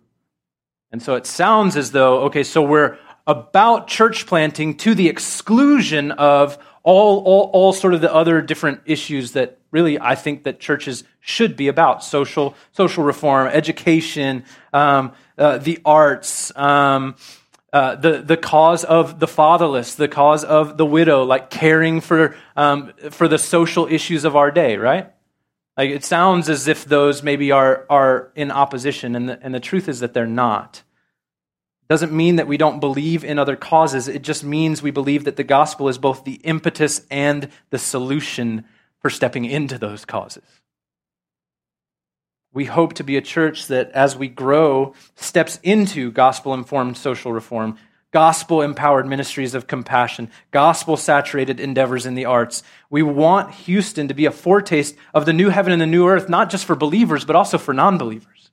[0.90, 6.12] And so it sounds as though, okay, so we're about church planting to the exclusion
[6.12, 10.60] of all, all, all sort of the other different issues that really I think that
[10.60, 17.16] churches should be about social, social reform, education, um, uh, the arts, um,
[17.72, 22.34] uh, the, the cause of the fatherless, the cause of the widow, like caring for,
[22.56, 25.10] um, for the social issues of our day, right?
[25.76, 29.60] Like it sounds as if those maybe are, are in opposition, and the, and the
[29.60, 30.82] truth is that they're not.
[31.88, 34.08] Doesn't mean that we don't believe in other causes.
[34.08, 38.64] It just means we believe that the gospel is both the impetus and the solution
[39.00, 40.44] for stepping into those causes.
[42.52, 47.32] We hope to be a church that, as we grow, steps into gospel informed social
[47.32, 47.76] reform,
[48.10, 52.62] gospel empowered ministries of compassion, gospel saturated endeavors in the arts.
[52.88, 56.28] We want Houston to be a foretaste of the new heaven and the new earth,
[56.28, 58.50] not just for believers, but also for non believers.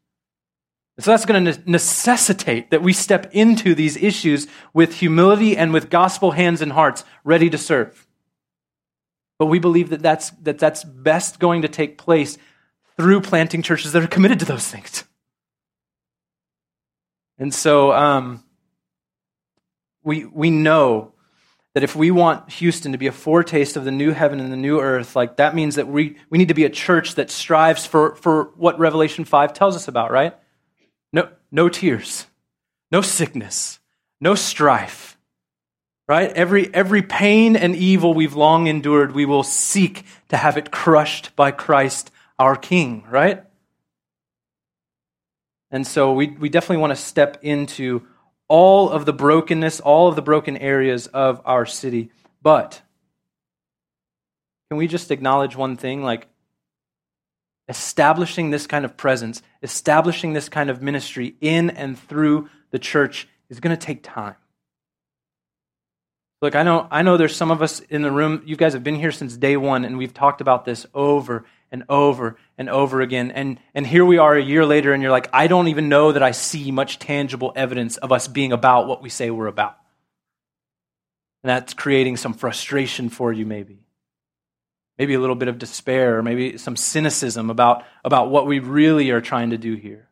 [1.00, 5.90] So that's going to necessitate that we step into these issues with humility and with
[5.90, 8.08] gospel hands and hearts ready to serve.
[9.38, 12.38] But we believe that that's, that that's best going to take place
[12.98, 15.04] through planting churches that are committed to those things.
[17.38, 18.44] And so um,
[20.04, 21.12] we, we know
[21.74, 24.58] that if we want Houston to be a foretaste of the new heaven and the
[24.58, 27.86] new earth, like that means that we, we need to be a church that strives
[27.86, 30.34] for, for what Revelation 5 tells us about, right?
[31.12, 32.28] No, no tears,
[32.92, 33.80] no sickness,
[34.22, 35.18] no strife,
[36.08, 36.32] right?
[36.32, 41.36] Every, every pain and evil we've long endured, we will seek to have it crushed
[41.36, 43.44] by Christ our King, right?
[45.72, 48.06] And so we, we definitely want to step into
[48.48, 52.12] all of the brokenness, all of the broken areas of our city.
[52.42, 52.82] But
[54.70, 56.04] can we just acknowledge one thing?
[56.04, 56.28] Like,
[57.68, 63.28] establishing this kind of presence, establishing this kind of ministry in and through the church
[63.50, 64.36] is going to take time.
[66.42, 68.84] Look, I know, I know there's some of us in the room, you guys have
[68.84, 71.46] been here since day one, and we've talked about this over
[71.76, 73.32] and over and over again.
[73.32, 76.14] And, and here we are a year later, and you're like, I don't even know
[76.14, 79.78] that I see much tangible evidence of us being about what we say we're about.
[81.44, 83.80] And that's creating some frustration for you, maybe.
[84.98, 89.12] Maybe a little bit of despair, or maybe some cynicism about, about what we really
[89.12, 90.08] are trying to do here.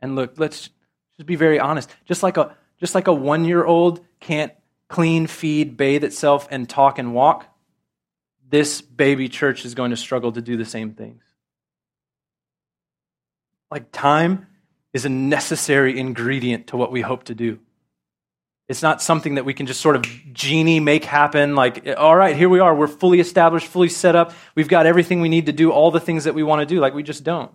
[0.00, 0.70] And look, let's
[1.18, 1.94] just be very honest.
[2.06, 4.52] Just like a, just like a one year old can't
[4.88, 7.54] clean, feed, bathe itself, and talk and walk,
[8.48, 11.22] this baby church is going to struggle to do the same things.
[13.70, 14.46] Like time
[14.92, 17.58] is a necessary ingredient to what we hope to do.
[18.68, 21.54] It's not something that we can just sort of genie make happen.
[21.54, 22.74] Like, all right, here we are.
[22.74, 24.32] We're fully established, fully set up.
[24.56, 26.80] We've got everything we need to do, all the things that we want to do.
[26.80, 27.52] Like, we just don't.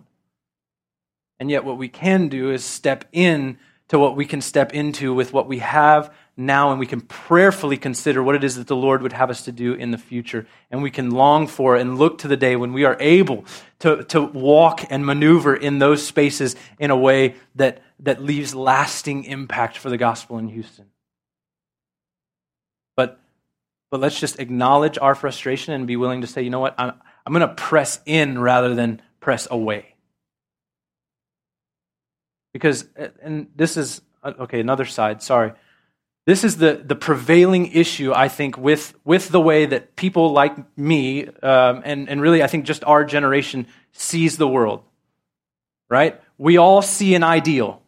[1.38, 3.58] And yet, what we can do is step in
[3.92, 7.76] to what we can step into with what we have now and we can prayerfully
[7.76, 10.46] consider what it is that the Lord would have us to do in the future.
[10.70, 13.44] And we can long for and look to the day when we are able
[13.80, 19.24] to, to walk and maneuver in those spaces in a way that, that leaves lasting
[19.24, 20.86] impact for the gospel in Houston.
[22.96, 23.20] But,
[23.90, 26.94] but let's just acknowledge our frustration and be willing to say, you know what, I'm,
[27.26, 29.91] I'm going to press in rather than press away.
[32.52, 32.86] Because,
[33.22, 35.52] and this is, okay, another side, sorry.
[36.26, 40.54] This is the, the prevailing issue, I think, with, with the way that people like
[40.78, 44.82] me, um, and, and really, I think just our generation sees the world,
[45.88, 46.20] right?
[46.38, 47.82] We all see an ideal.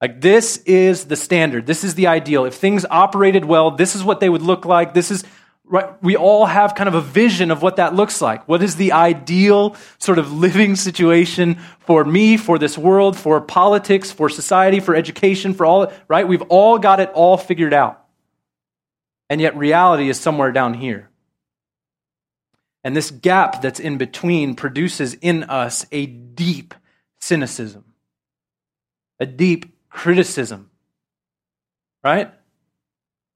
[0.00, 1.66] Like, this is the standard.
[1.66, 2.44] This is the ideal.
[2.44, 4.94] If things operated well, this is what they would look like.
[4.94, 5.24] This is
[5.68, 8.46] right, we all have kind of a vision of what that looks like.
[8.48, 14.10] What is the ideal sort of living situation for me, for this world, for politics,
[14.10, 16.26] for society, for education, for all, right?
[16.26, 18.04] We've all got it all figured out.
[19.30, 21.10] And yet reality is somewhere down here.
[22.84, 26.74] And this gap that's in between produces in us a deep
[27.20, 27.84] cynicism,
[29.20, 30.70] a deep criticism,
[32.02, 32.32] right?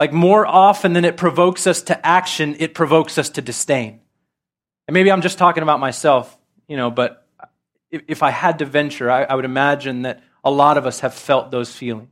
[0.02, 4.00] Like more often than it provokes us to action, it provokes us to disdain.
[4.88, 6.36] And maybe I'm just talking about myself,
[6.66, 7.24] you know, but
[7.88, 10.98] if, if I had to venture, I, I would imagine that a lot of us
[10.98, 12.08] have felt those feelings.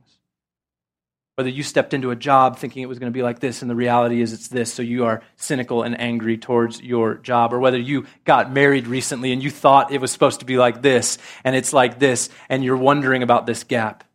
[1.35, 3.69] Whether you stepped into a job thinking it was going to be like this and
[3.69, 7.59] the reality is it's this, so you are cynical and angry towards your job, or
[7.59, 11.17] whether you got married recently and you thought it was supposed to be like this
[11.43, 14.05] and it's like this and you're wondering about this gap.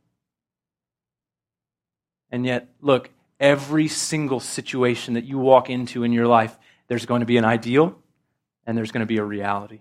[2.30, 6.57] And yet, look, every single situation that you walk into in your life,
[6.89, 7.99] there's going to be an ideal
[8.66, 9.80] and there's going to be a reality.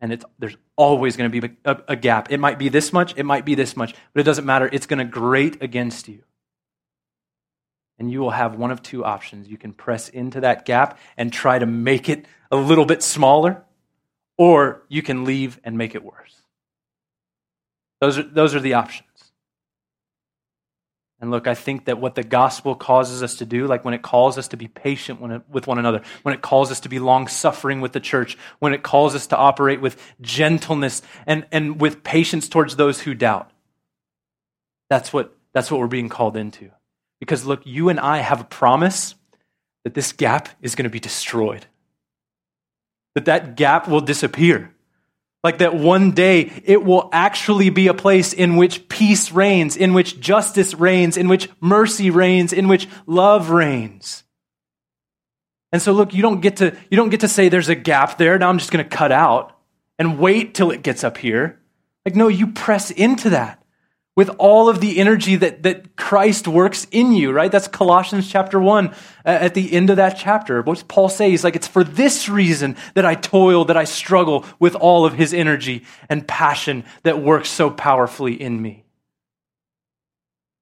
[0.00, 2.32] And it's, there's always going to be a, a, gap.
[2.32, 4.68] It might be this much, it might be this much, but it doesn't matter.
[4.72, 6.24] It's going to grate against you.
[7.98, 9.48] And you will have one of two options.
[9.48, 13.62] You can press into that gap and try to make it a little bit smaller,
[14.36, 16.42] or you can leave and make it worse.
[18.00, 19.08] Those are, those are the options.
[21.22, 24.02] And look, I think that what the gospel causes us to do, like when it
[24.02, 27.28] calls us to be patient with one another, when it calls us to be long
[27.28, 32.02] suffering with the church, when it calls us to operate with gentleness and, and with
[32.02, 33.52] patience towards those who doubt,
[34.90, 36.70] That's what, that's what we're being called into.
[37.20, 39.14] Because look, you and I have a promise
[39.84, 41.66] that this gap is going to be destroyed,
[43.14, 44.74] that that gap will disappear.
[45.42, 49.92] Like that one day it will actually be a place in which peace reigns, in
[49.92, 54.22] which justice reigns, in which mercy reigns, in which love reigns.
[55.72, 58.18] And so look, you don't get to, you don't get to say there's a gap
[58.18, 58.38] there.
[58.38, 59.58] Now I'm just going to cut out
[59.98, 61.58] and wait till it gets up here.
[62.04, 63.61] Like, no, you press into that
[64.14, 67.50] with all of the energy that, that Christ works in you, right?
[67.50, 68.92] That's Colossians chapter 1 uh,
[69.24, 70.60] at the end of that chapter.
[70.60, 71.30] What Paul say?
[71.30, 75.14] He's like, it's for this reason that I toil, that I struggle with all of
[75.14, 78.84] his energy and passion that works so powerfully in me.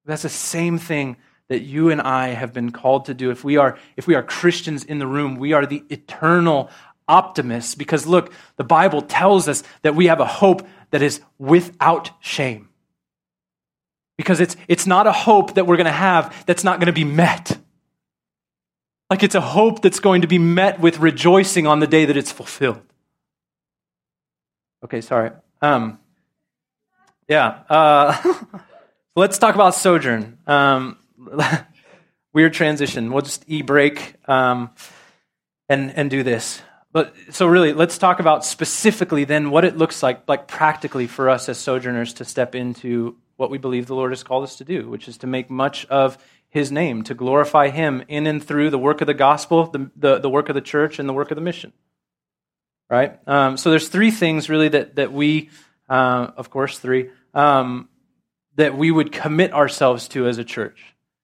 [0.05, 1.17] That's the same thing
[1.49, 3.31] that you and I have been called to do.
[3.31, 6.69] If we are, if we are Christians in the room, we are the eternal
[7.05, 12.11] optimists because look, the Bible tells us that we have a hope that is without
[12.21, 12.69] shame
[14.21, 16.93] because it's, it's not a hope that we're going to have that's not going to
[16.93, 17.57] be met.
[19.09, 22.15] Like it's a hope that's going to be met with rejoicing on the day that
[22.15, 22.83] it's fulfilled.
[24.85, 25.31] Okay, sorry.
[25.59, 25.99] Um,
[27.27, 27.63] yeah.
[27.67, 28.35] Uh,
[29.15, 30.37] let's talk about sojourn.
[30.45, 30.99] Um,
[32.33, 33.11] weird transition.
[33.11, 34.69] We'll just e break um,
[35.67, 36.61] and and do this.
[36.93, 41.27] But so really, let's talk about specifically then what it looks like, like practically for
[41.27, 44.63] us as sojourners to step into what we believe the Lord has called us to
[44.63, 46.15] do, which is to make much of
[46.47, 50.19] his name, to glorify him in and through the work of the gospel, the, the,
[50.19, 51.73] the work of the church, and the work of the mission.
[52.87, 53.17] Right?
[53.27, 55.49] Um, so there's three things really that, that we,
[55.89, 57.89] uh, of course, three, um,
[58.57, 60.79] that we would commit ourselves to as a church.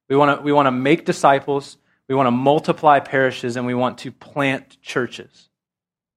[0.09, 1.77] We want to we want to make disciples,
[2.09, 5.46] we want to multiply parishes, and we want to plant churches.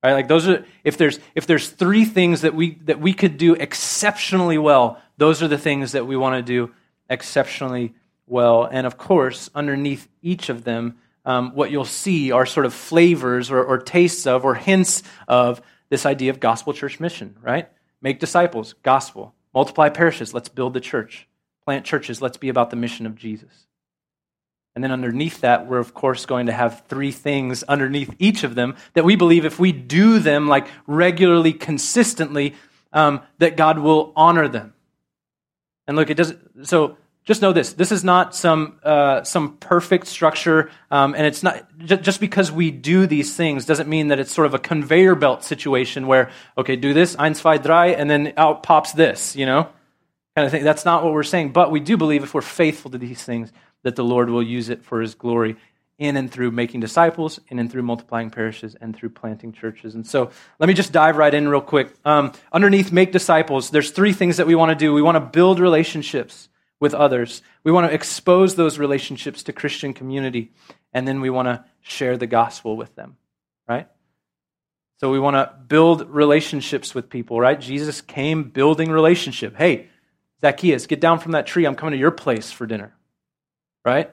[0.02, 0.14] Right?
[0.14, 3.54] Like those are if there's if there's three things that we that we could do
[3.54, 6.72] exceptionally well, those are the things that we want to do
[7.10, 7.94] exceptionally
[8.26, 8.64] well.
[8.64, 10.96] And of course, underneath each of them,
[11.26, 15.60] um, what you'll see are sort of flavors or, or tastes of or hints of
[15.90, 17.68] this idea of gospel church mission, right?
[18.00, 19.34] Make disciples, gospel.
[19.52, 21.28] Multiply parishes, let's build the church.
[21.64, 23.66] Plant churches, let's be about the mission of Jesus.
[24.74, 28.54] And then underneath that, we're of course going to have three things underneath each of
[28.54, 32.54] them that we believe if we do them like regularly, consistently,
[32.92, 34.72] um, that God will honor them.
[35.86, 36.66] And look, it doesn't.
[36.66, 41.42] So just know this: this is not some uh, some perfect structure, um, and it's
[41.42, 45.16] not just because we do these things doesn't mean that it's sort of a conveyor
[45.16, 49.46] belt situation where okay, do this, eins, zwei, drei, and then out pops this, you
[49.46, 49.68] know,
[50.36, 50.64] kind of thing.
[50.64, 51.52] That's not what we're saying.
[51.52, 53.52] But we do believe if we're faithful to these things,
[53.82, 55.56] that the Lord will use it for His glory
[55.98, 59.94] in and through making disciples, in and through multiplying parishes, and through planting churches.
[59.94, 61.92] And so let me just dive right in real quick.
[62.06, 64.94] Um, underneath make disciples, there's three things that we want to do.
[64.94, 66.48] We want to build relationships
[66.80, 67.42] with others.
[67.64, 70.52] We want to expose those relationships to Christian community,
[70.94, 73.18] and then we want to share the gospel with them,
[73.68, 73.86] right?
[75.00, 77.60] So we want to build relationships with people, right?
[77.60, 79.56] Jesus came building relationship.
[79.56, 79.88] Hey,
[80.40, 81.66] Zacchaeus, get down from that tree.
[81.66, 82.94] I'm coming to your place for dinner,
[83.84, 84.10] right?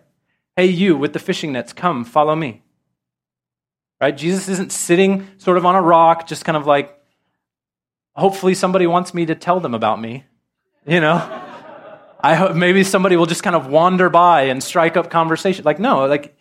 [0.56, 2.64] Hey, you with the fishing nets, come, follow me.
[4.00, 4.16] Right?
[4.16, 6.98] Jesus isn't sitting sort of on a rock, just kind of like,
[8.16, 10.26] hopefully somebody wants me to tell them about me.
[10.86, 11.44] You know?
[12.20, 15.64] I hope maybe somebody will just kind of wander by and strike up conversation.
[15.64, 16.36] Like, no, like,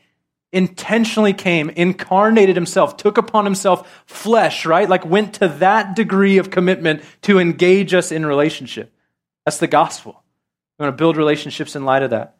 [0.53, 4.89] intentionally came, incarnated himself, took upon himself flesh, right?
[4.89, 8.93] Like, went to that degree of commitment to engage us in relationship.
[9.45, 10.23] That's the gospel.
[10.79, 12.36] We want to build relationships in light of that.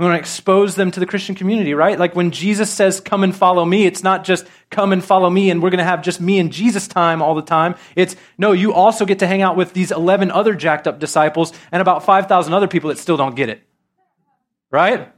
[0.00, 1.98] We want to expose them to the Christian community, right?
[1.98, 5.50] Like when Jesus says, come and follow me, it's not just come and follow me
[5.50, 7.74] and we're going to have just me and Jesus time all the time.
[7.94, 11.52] It's no, you also get to hang out with these 11 other jacked up disciples
[11.70, 13.62] and about 5,000 other people that still don't get it.
[14.70, 15.12] Right?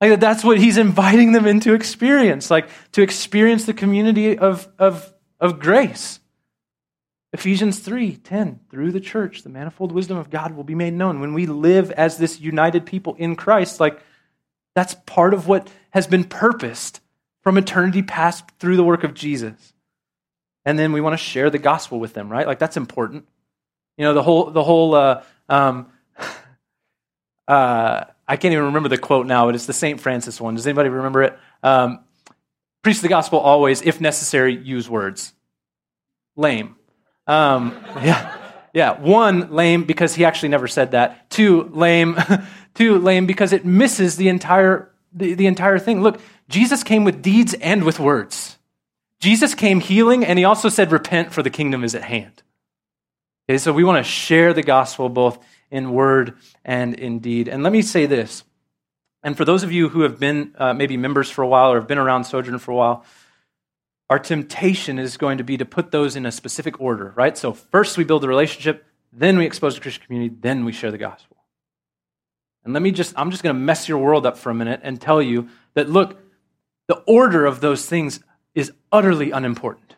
[0.00, 5.12] Like that's what he's inviting them into experience, like to experience the community of, of,
[5.38, 6.20] of grace.
[7.34, 11.20] Ephesians 3 10, through the church, the manifold wisdom of God will be made known.
[11.20, 14.00] When we live as this united people in Christ, like
[14.76, 17.00] that's part of what has been purposed
[17.42, 19.72] from eternity past through the work of Jesus.
[20.64, 22.46] And then we want to share the gospel with them, right?
[22.46, 23.26] Like that's important.
[23.98, 25.90] You know, the whole, the whole, uh, um,
[27.48, 30.00] uh, I can't even remember the quote now, but it's the St.
[30.00, 30.54] Francis one.
[30.54, 31.36] Does anybody remember it?
[31.64, 32.04] Um,
[32.82, 35.32] preach the gospel always, if necessary, use words.
[36.36, 36.76] Lame.
[37.26, 38.36] Um, yeah.
[38.72, 39.00] Yeah.
[39.00, 41.30] One, lame because he actually never said that.
[41.30, 42.16] Two, lame.
[42.74, 46.02] Two, lame because it misses the entire, the, the entire thing.
[46.02, 48.58] Look, Jesus came with deeds and with words.
[49.20, 52.42] Jesus came healing, and he also said, Repent, for the kingdom is at hand.
[53.48, 55.38] Okay, so we want to share the gospel both
[55.70, 57.48] in word and in deed.
[57.48, 58.44] And let me say this.
[59.22, 61.76] And for those of you who have been uh, maybe members for a while or
[61.78, 63.04] have been around Sojourn for a while,
[64.10, 67.36] our temptation is going to be to put those in a specific order, right?
[67.36, 70.90] So first we build the relationship, then we expose the Christian community, then we share
[70.90, 71.36] the gospel.
[72.64, 74.80] And let me just, I'm just going to mess your world up for a minute
[74.82, 76.18] and tell you that, look,
[76.88, 78.20] the order of those things
[78.54, 79.96] is utterly unimportant.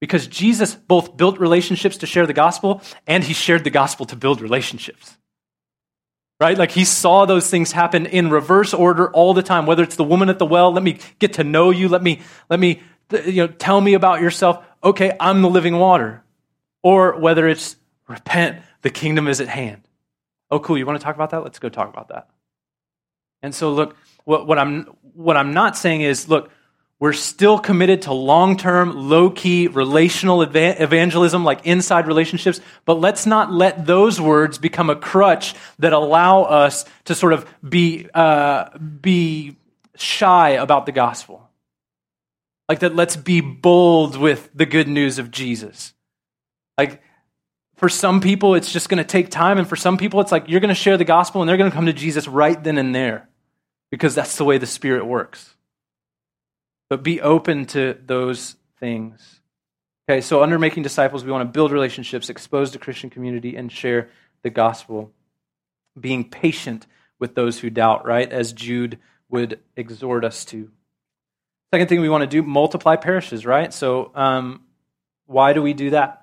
[0.00, 4.16] Because Jesus both built relationships to share the gospel and he shared the gospel to
[4.16, 5.18] build relationships.
[6.40, 6.56] Right?
[6.56, 9.66] Like he saw those things happen in reverse order all the time.
[9.66, 12.20] Whether it's the woman at the well, let me get to know you, let me,
[12.48, 12.80] let me,
[13.26, 14.64] you know, tell me about yourself.
[14.82, 16.22] Okay, I'm the living water.
[16.82, 17.76] Or whether it's
[18.08, 19.82] repent, the kingdom is at hand.
[20.50, 20.78] Oh, cool.
[20.78, 21.44] You want to talk about that?
[21.44, 22.28] Let's go talk about that.
[23.42, 24.84] And so, look, what, what, I'm,
[25.14, 26.50] what I'm not saying is, look,
[27.00, 33.24] we're still committed to long term, low key relational evangelism, like inside relationships, but let's
[33.24, 38.76] not let those words become a crutch that allow us to sort of be, uh,
[38.78, 39.56] be
[39.96, 41.48] shy about the gospel.
[42.68, 45.94] Like that, let's be bold with the good news of Jesus.
[46.76, 47.02] Like,
[47.76, 49.56] for some people, it's just going to take time.
[49.56, 51.70] And for some people, it's like you're going to share the gospel and they're going
[51.70, 53.26] to come to Jesus right then and there
[53.90, 55.54] because that's the way the Spirit works.
[56.90, 59.40] But be open to those things.
[60.08, 63.70] Okay, so under making disciples, we want to build relationships, expose the Christian community, and
[63.70, 64.10] share
[64.42, 65.12] the gospel.
[65.98, 66.86] Being patient
[67.20, 68.30] with those who doubt, right?
[68.30, 70.70] As Jude would exhort us to.
[71.72, 73.72] Second thing we want to do, multiply parishes, right?
[73.72, 74.62] So, um,
[75.26, 76.19] why do we do that?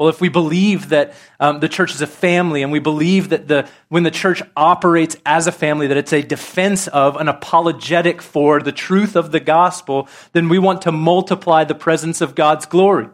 [0.00, 3.48] Well, if we believe that um, the church is a family and we believe that
[3.48, 8.22] the, when the church operates as a family, that it's a defense of, an apologetic
[8.22, 12.64] for the truth of the gospel, then we want to multiply the presence of God's
[12.64, 13.08] glory.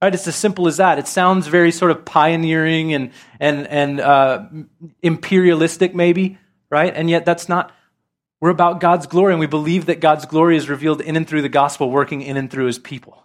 [0.00, 0.14] Right?
[0.14, 0.98] It's as simple as that.
[0.98, 4.46] It sounds very sort of pioneering and, and, and uh,
[5.02, 6.38] imperialistic, maybe,
[6.70, 6.94] right?
[6.96, 7.70] And yet that's not,
[8.40, 11.42] we're about God's glory, and we believe that God's glory is revealed in and through
[11.42, 13.21] the gospel, working in and through his people.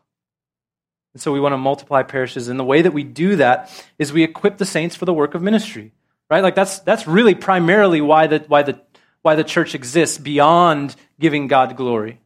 [1.18, 2.48] And so we want to multiply parishes.
[2.48, 5.34] And the way that we do that is we equip the saints for the work
[5.34, 5.92] of ministry.
[6.30, 6.44] Right?
[6.44, 8.80] Like that's that's really primarily why the why the
[9.24, 12.22] why the church exists beyond giving God glory.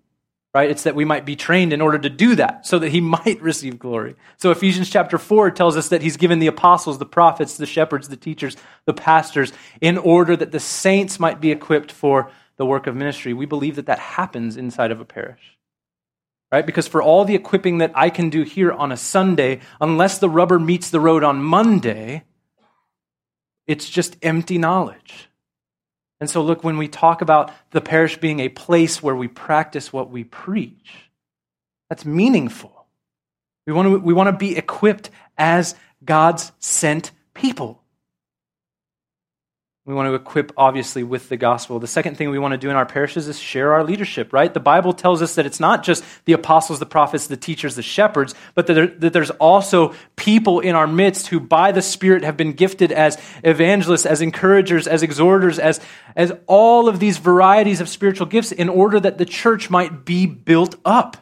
[0.53, 0.69] Right?
[0.69, 3.41] It's that we might be trained in order to do that, so that he might
[3.41, 4.17] receive glory.
[4.35, 8.09] So Ephesians chapter 4 tells us that he's given the apostles, the prophets, the shepherds,
[8.09, 12.87] the teachers, the pastors, in order that the saints might be equipped for the work
[12.87, 13.31] of ministry.
[13.31, 15.57] We believe that that happens inside of a parish
[16.51, 16.65] right?
[16.65, 20.29] Because for all the equipping that I can do here on a Sunday, unless the
[20.29, 22.23] rubber meets the road on Monday,
[23.67, 25.29] it's just empty knowledge.
[26.19, 29.91] And so, look, when we talk about the parish being a place where we practice
[29.91, 30.93] what we preach,
[31.89, 32.85] that's meaningful.
[33.65, 37.80] We want to, we want to be equipped as God's sent people.
[39.83, 41.79] We want to equip, obviously, with the gospel.
[41.79, 44.53] The second thing we want to do in our parishes is share our leadership, right?
[44.53, 47.81] The Bible tells us that it's not just the apostles, the prophets, the teachers, the
[47.81, 52.23] shepherds, but that, there, that there's also people in our midst who, by the Spirit,
[52.23, 55.79] have been gifted as evangelists, as encouragers, as exhorters, as,
[56.15, 60.27] as all of these varieties of spiritual gifts in order that the church might be
[60.27, 61.17] built up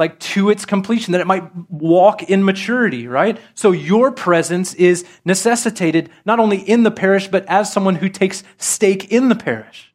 [0.00, 3.38] like to its completion, that it might walk in maturity, right?
[3.54, 8.42] So your presence is necessitated not only in the parish, but as someone who takes
[8.56, 9.94] stake in the parish.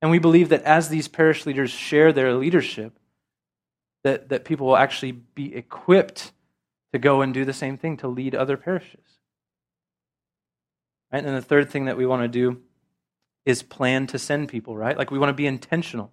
[0.00, 2.98] And we believe that as these parish leaders share their leadership,
[4.02, 6.32] that, that people will actually be equipped
[6.94, 9.04] to go and do the same thing, to lead other parishes.
[11.12, 11.22] Right?
[11.22, 12.62] And the third thing that we want to do
[13.44, 14.96] is plan to send people, right?
[14.96, 16.12] Like we want to be intentional.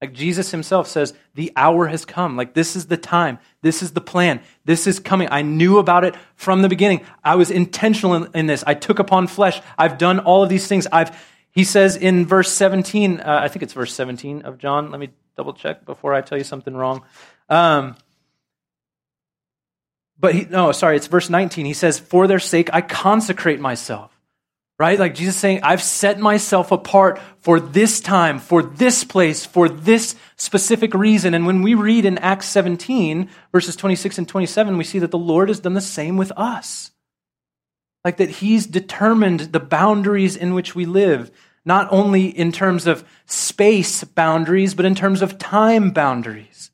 [0.00, 2.36] Like Jesus himself says, the hour has come.
[2.36, 3.38] Like this is the time.
[3.62, 4.40] This is the plan.
[4.64, 5.28] This is coming.
[5.30, 7.04] I knew about it from the beginning.
[7.24, 8.62] I was intentional in, in this.
[8.66, 9.60] I took upon flesh.
[9.76, 10.86] I've done all of these things.
[10.92, 11.18] I've,
[11.50, 14.92] he says in verse 17, uh, I think it's verse 17 of John.
[14.92, 17.02] Let me double check before I tell you something wrong.
[17.48, 17.96] Um,
[20.20, 21.66] but he, no, sorry, it's verse 19.
[21.66, 24.17] He says, For their sake I consecrate myself
[24.78, 24.98] right?
[24.98, 30.14] Like Jesus saying, I've set myself apart for this time, for this place, for this
[30.36, 31.34] specific reason.
[31.34, 35.18] And when we read in Acts 17, verses 26 and 27, we see that the
[35.18, 36.92] Lord has done the same with us.
[38.04, 41.32] Like that He's determined the boundaries in which we live,
[41.64, 46.67] not only in terms of space boundaries, but in terms of time boundaries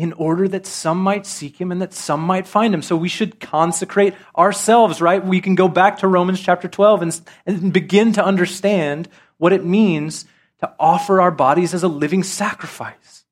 [0.00, 2.80] in order that some might seek him and that some might find him.
[2.80, 5.22] So we should consecrate ourselves, right?
[5.22, 9.62] We can go back to Romans chapter 12 and, and begin to understand what it
[9.62, 10.24] means
[10.60, 13.24] to offer our bodies as a living sacrifice.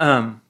[0.00, 0.40] Um,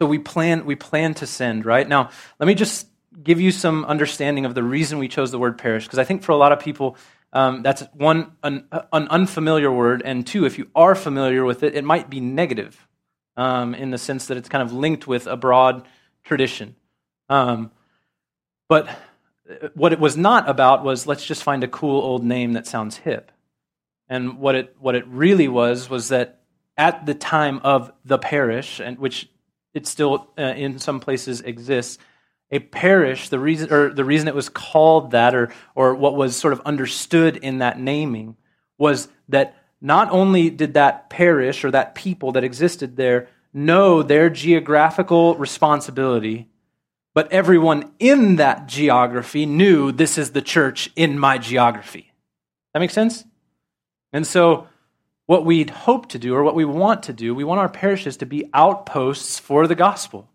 [0.00, 1.88] So we plan, we plan to send, right?
[1.88, 2.86] Now, let me just
[3.22, 6.22] give you some understanding of the reason we chose the word parish, because I think
[6.22, 6.96] for a lot of people,
[7.32, 11.74] um, that's one, an, an, unfamiliar word, and two, if you are familiar with it,
[11.74, 12.86] it might be negative
[13.36, 15.86] um, in the sense that it's kind of linked with a broad
[16.24, 16.76] tradition.
[17.30, 17.70] Um,
[18.68, 18.88] but
[19.74, 22.98] what it was not about was let's just find a cool old name that sounds
[22.98, 23.32] hip.
[24.08, 26.42] And what it, what it really was was that
[26.76, 29.28] at the time of the parish, and which
[29.74, 31.98] it still uh, in some places exists.
[32.52, 36.36] A parish, the reason, or the reason it was called that, or, or what was
[36.36, 38.36] sort of understood in that naming,
[38.78, 44.30] was that not only did that parish or that people that existed there know their
[44.30, 46.48] geographical responsibility,
[47.14, 52.12] but everyone in that geography knew this is the church in my geography.
[52.72, 53.24] That makes sense?
[54.12, 54.68] And so
[55.26, 57.34] what we'd hope to do or what we want to do.
[57.34, 60.28] We want our parishes to be outposts for the gospel,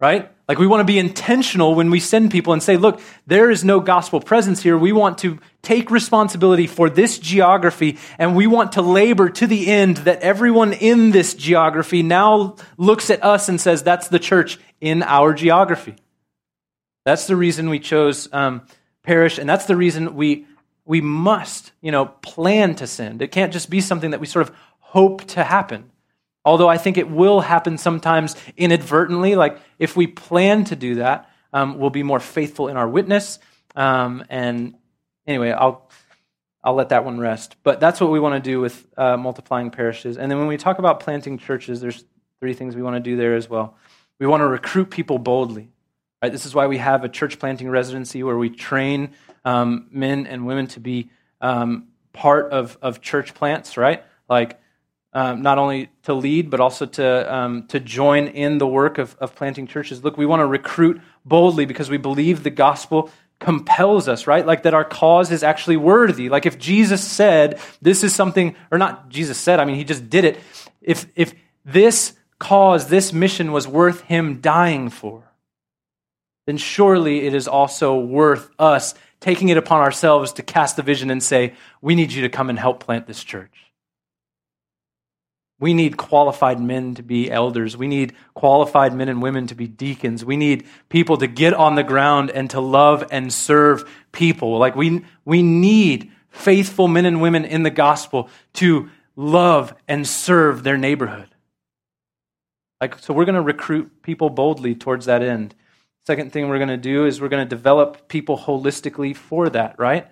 [0.00, 0.30] right?
[0.48, 3.64] Like we want to be intentional when we send people and say, look, there is
[3.64, 4.78] no gospel presence here.
[4.78, 9.68] We want to take responsibility for this geography and we want to labor to the
[9.68, 14.58] end that everyone in this geography now looks at us and says, that's the church
[14.80, 15.96] in our geography.
[17.08, 18.66] That's the reason we chose um,
[19.02, 20.46] parish, and that's the reason we
[20.84, 23.22] we must, you know, plan to send.
[23.22, 25.90] It can't just be something that we sort of hope to happen.
[26.48, 29.36] Although I think it will happen sometimes inadvertently.
[29.36, 33.38] Like if we plan to do that, um, we'll be more faithful in our witness.
[33.76, 34.74] Um, and
[35.26, 35.90] anyway, I'll
[36.64, 37.56] I'll let that one rest.
[37.62, 40.16] But that's what we want to do with uh, multiplying parishes.
[40.16, 42.02] And then when we talk about planting churches, there's
[42.40, 43.76] three things we want to do there as well.
[44.18, 45.68] We want to recruit people boldly.
[46.22, 46.32] Right?
[46.32, 49.10] This is why we have a church planting residency where we train
[49.44, 51.10] um, men and women to be
[51.42, 54.02] um, part of, of church plants, right?
[54.30, 54.58] Like
[55.18, 59.16] um, not only to lead, but also to, um, to join in the work of,
[59.18, 60.04] of planting churches.
[60.04, 63.10] Look, we want to recruit boldly because we believe the gospel
[63.40, 64.46] compels us, right?
[64.46, 66.28] Like that our cause is actually worthy.
[66.28, 70.08] Like if Jesus said this is something, or not Jesus said, I mean, he just
[70.08, 70.38] did it.
[70.80, 75.24] If, if this cause, this mission was worth him dying for,
[76.46, 81.10] then surely it is also worth us taking it upon ourselves to cast the vision
[81.10, 83.67] and say, We need you to come and help plant this church.
[85.60, 87.76] We need qualified men to be elders.
[87.76, 90.24] We need qualified men and women to be deacons.
[90.24, 94.58] We need people to get on the ground and to love and serve people.
[94.58, 100.62] Like we, we need faithful men and women in the gospel to love and serve
[100.62, 101.28] their neighborhood.
[102.80, 105.56] Like, so we're going to recruit people boldly towards that end.
[106.06, 109.76] Second thing we're going to do is we're going to develop people holistically for that,
[109.78, 110.06] right?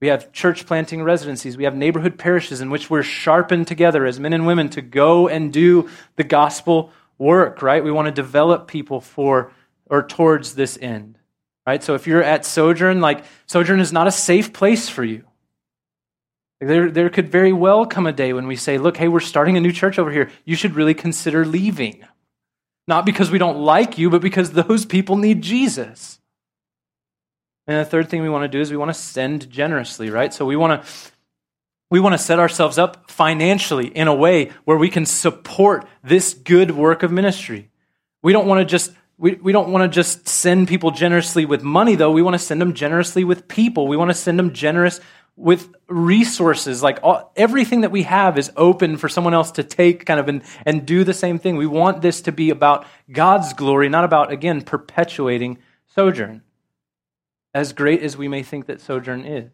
[0.00, 1.56] We have church planting residencies.
[1.56, 5.28] We have neighborhood parishes in which we're sharpened together as men and women to go
[5.28, 7.82] and do the gospel work, right?
[7.82, 9.52] We want to develop people for
[9.86, 11.18] or towards this end,
[11.66, 11.82] right?
[11.82, 15.24] So if you're at Sojourn, like Sojourn is not a safe place for you.
[16.60, 19.56] There, there could very well come a day when we say, look, hey, we're starting
[19.56, 20.30] a new church over here.
[20.44, 22.04] You should really consider leaving.
[22.86, 26.20] Not because we don't like you, but because those people need Jesus.
[27.66, 30.32] And the third thing we want to do is we want to send generously, right?
[30.32, 30.88] So we want to
[31.90, 36.34] we want to set ourselves up financially in a way where we can support this
[36.34, 37.70] good work of ministry.
[38.22, 41.62] We don't want to just we, we don't want to just send people generously with
[41.62, 42.10] money though.
[42.10, 43.86] We want to send them generously with people.
[43.86, 45.00] We want to send them generous
[45.36, 50.06] with resources like all, everything that we have is open for someone else to take
[50.06, 53.52] kind of and, and do the same thing we want this to be about god's
[53.52, 55.58] glory not about again perpetuating
[55.88, 56.40] sojourn
[57.54, 59.50] as great as we may think that sojourn is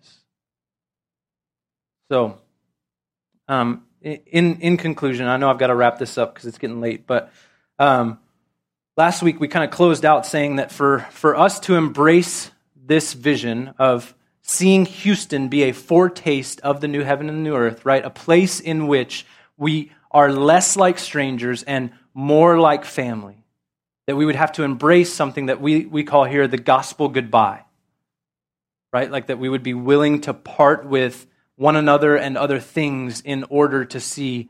[2.11, 2.39] so
[3.47, 6.81] um, in, in conclusion i know i've got to wrap this up because it's getting
[6.81, 7.33] late but
[7.79, 8.19] um,
[8.97, 13.15] last week we kind of closed out saying that for, for us to embrace this
[13.15, 17.87] vision of seeing Houston be a foretaste of the new heaven and the new earth,
[17.87, 18.05] right?
[18.05, 19.25] A place in which
[19.57, 23.37] we are less like strangers and more like family.
[24.07, 27.63] That we would have to embrace something that we, we call here the gospel goodbye,
[28.93, 29.11] right?
[29.11, 31.27] Like that we would be willing to part with
[31.57, 34.49] one another and other things in order to see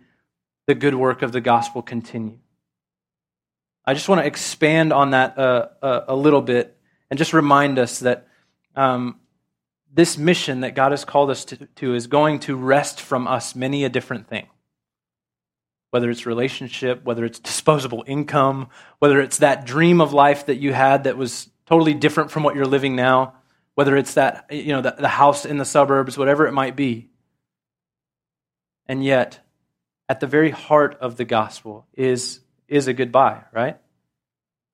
[0.66, 2.38] the good work of the gospel continue.
[3.84, 6.78] I just want to expand on that uh, a, a, little bit
[7.10, 8.28] and just remind us that
[8.76, 9.18] um,
[9.92, 13.56] this mission that God has called us to, to, is going to wrest from us
[13.56, 14.46] many a different thing.
[15.90, 18.68] Whether it's relationship, whether it's disposable income,
[19.00, 22.54] whether it's that dream of life that you had that was totally different from what
[22.54, 23.34] you're living now,
[23.74, 27.08] whether it's that, you know, the, the house in the suburbs, whatever it might be.
[28.86, 29.40] And yet,
[30.08, 33.78] at the very heart of the gospel is, is a goodbye, right?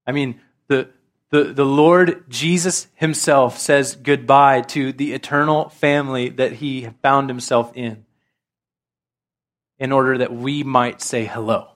[0.06, 0.88] I mean, the,
[1.30, 7.72] the, the Lord Jesus himself says goodbye to the eternal family that he found himself
[7.74, 8.06] in
[9.78, 11.68] in order that we might say hello.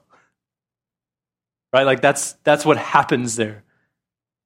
[1.71, 1.83] Right?
[1.83, 3.63] Like that's, that's what happens there.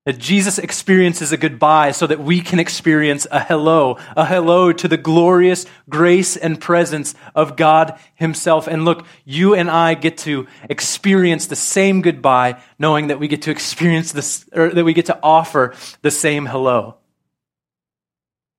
[0.05, 4.87] That Jesus experiences a goodbye so that we can experience a hello, a hello to
[4.87, 8.67] the glorious grace and presence of God Himself.
[8.67, 13.41] And look, you and I get to experience the same goodbye, knowing that we get
[13.43, 16.97] to experience this, or that we get to offer the same hello.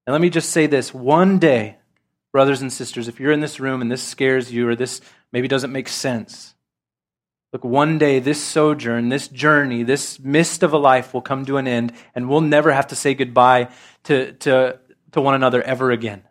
[0.05, 1.77] And let me just say this one day,
[2.33, 5.01] brothers and sisters, if you're in this room and this scares you or this
[5.33, 6.56] maybe doesn't make sense,
[7.53, 11.57] Look, one day this sojourn, this journey, this mist of a life will come to
[11.57, 13.69] an end, and we'll never have to say goodbye
[14.05, 14.79] to, to,
[15.13, 16.23] to one another ever again.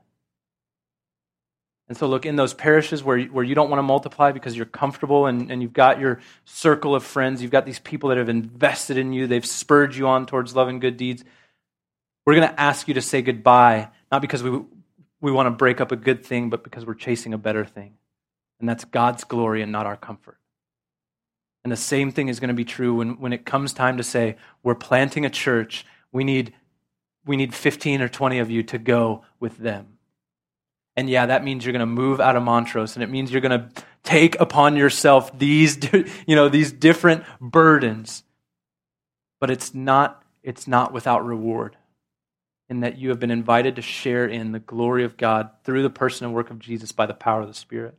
[1.87, 4.65] And so, look, in those parishes where, where you don't want to multiply because you're
[4.65, 8.29] comfortable and, and you've got your circle of friends, you've got these people that have
[8.29, 11.23] invested in you, they've spurred you on towards love and good deeds,
[12.25, 14.61] we're going to ask you to say goodbye, not because we,
[15.21, 17.93] we want to break up a good thing, but because we're chasing a better thing.
[18.59, 20.39] And that's God's glory and not our comfort.
[21.65, 24.03] And the same thing is going to be true when, when it comes time to
[24.03, 25.83] say, we're planting a church.
[26.11, 26.53] We need,
[27.25, 29.97] we need 15 or 20 of you to go with them.
[30.95, 33.41] And yeah, that means you're going to move out of Montrose, and it means you're
[33.41, 35.79] going to take upon yourself these,
[36.27, 38.23] you know, these different burdens.
[39.39, 41.77] But it's not, it's not without reward
[42.69, 45.89] in that you have been invited to share in the glory of God through the
[45.89, 47.97] person and work of Jesus by the power of the Spirit.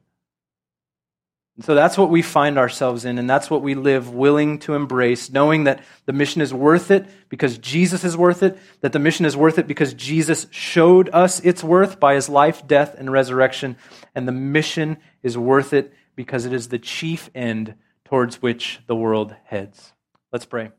[1.57, 4.75] And so that's what we find ourselves in, and that's what we live willing to
[4.75, 8.99] embrace, knowing that the mission is worth it because Jesus is worth it, that the
[8.99, 13.11] mission is worth it because Jesus showed us its worth by his life, death, and
[13.11, 13.77] resurrection,
[14.15, 18.97] and the mission is worth it because it is the chief end towards which the
[18.97, 19.95] world heads.
[20.33, 20.73] Let's pray.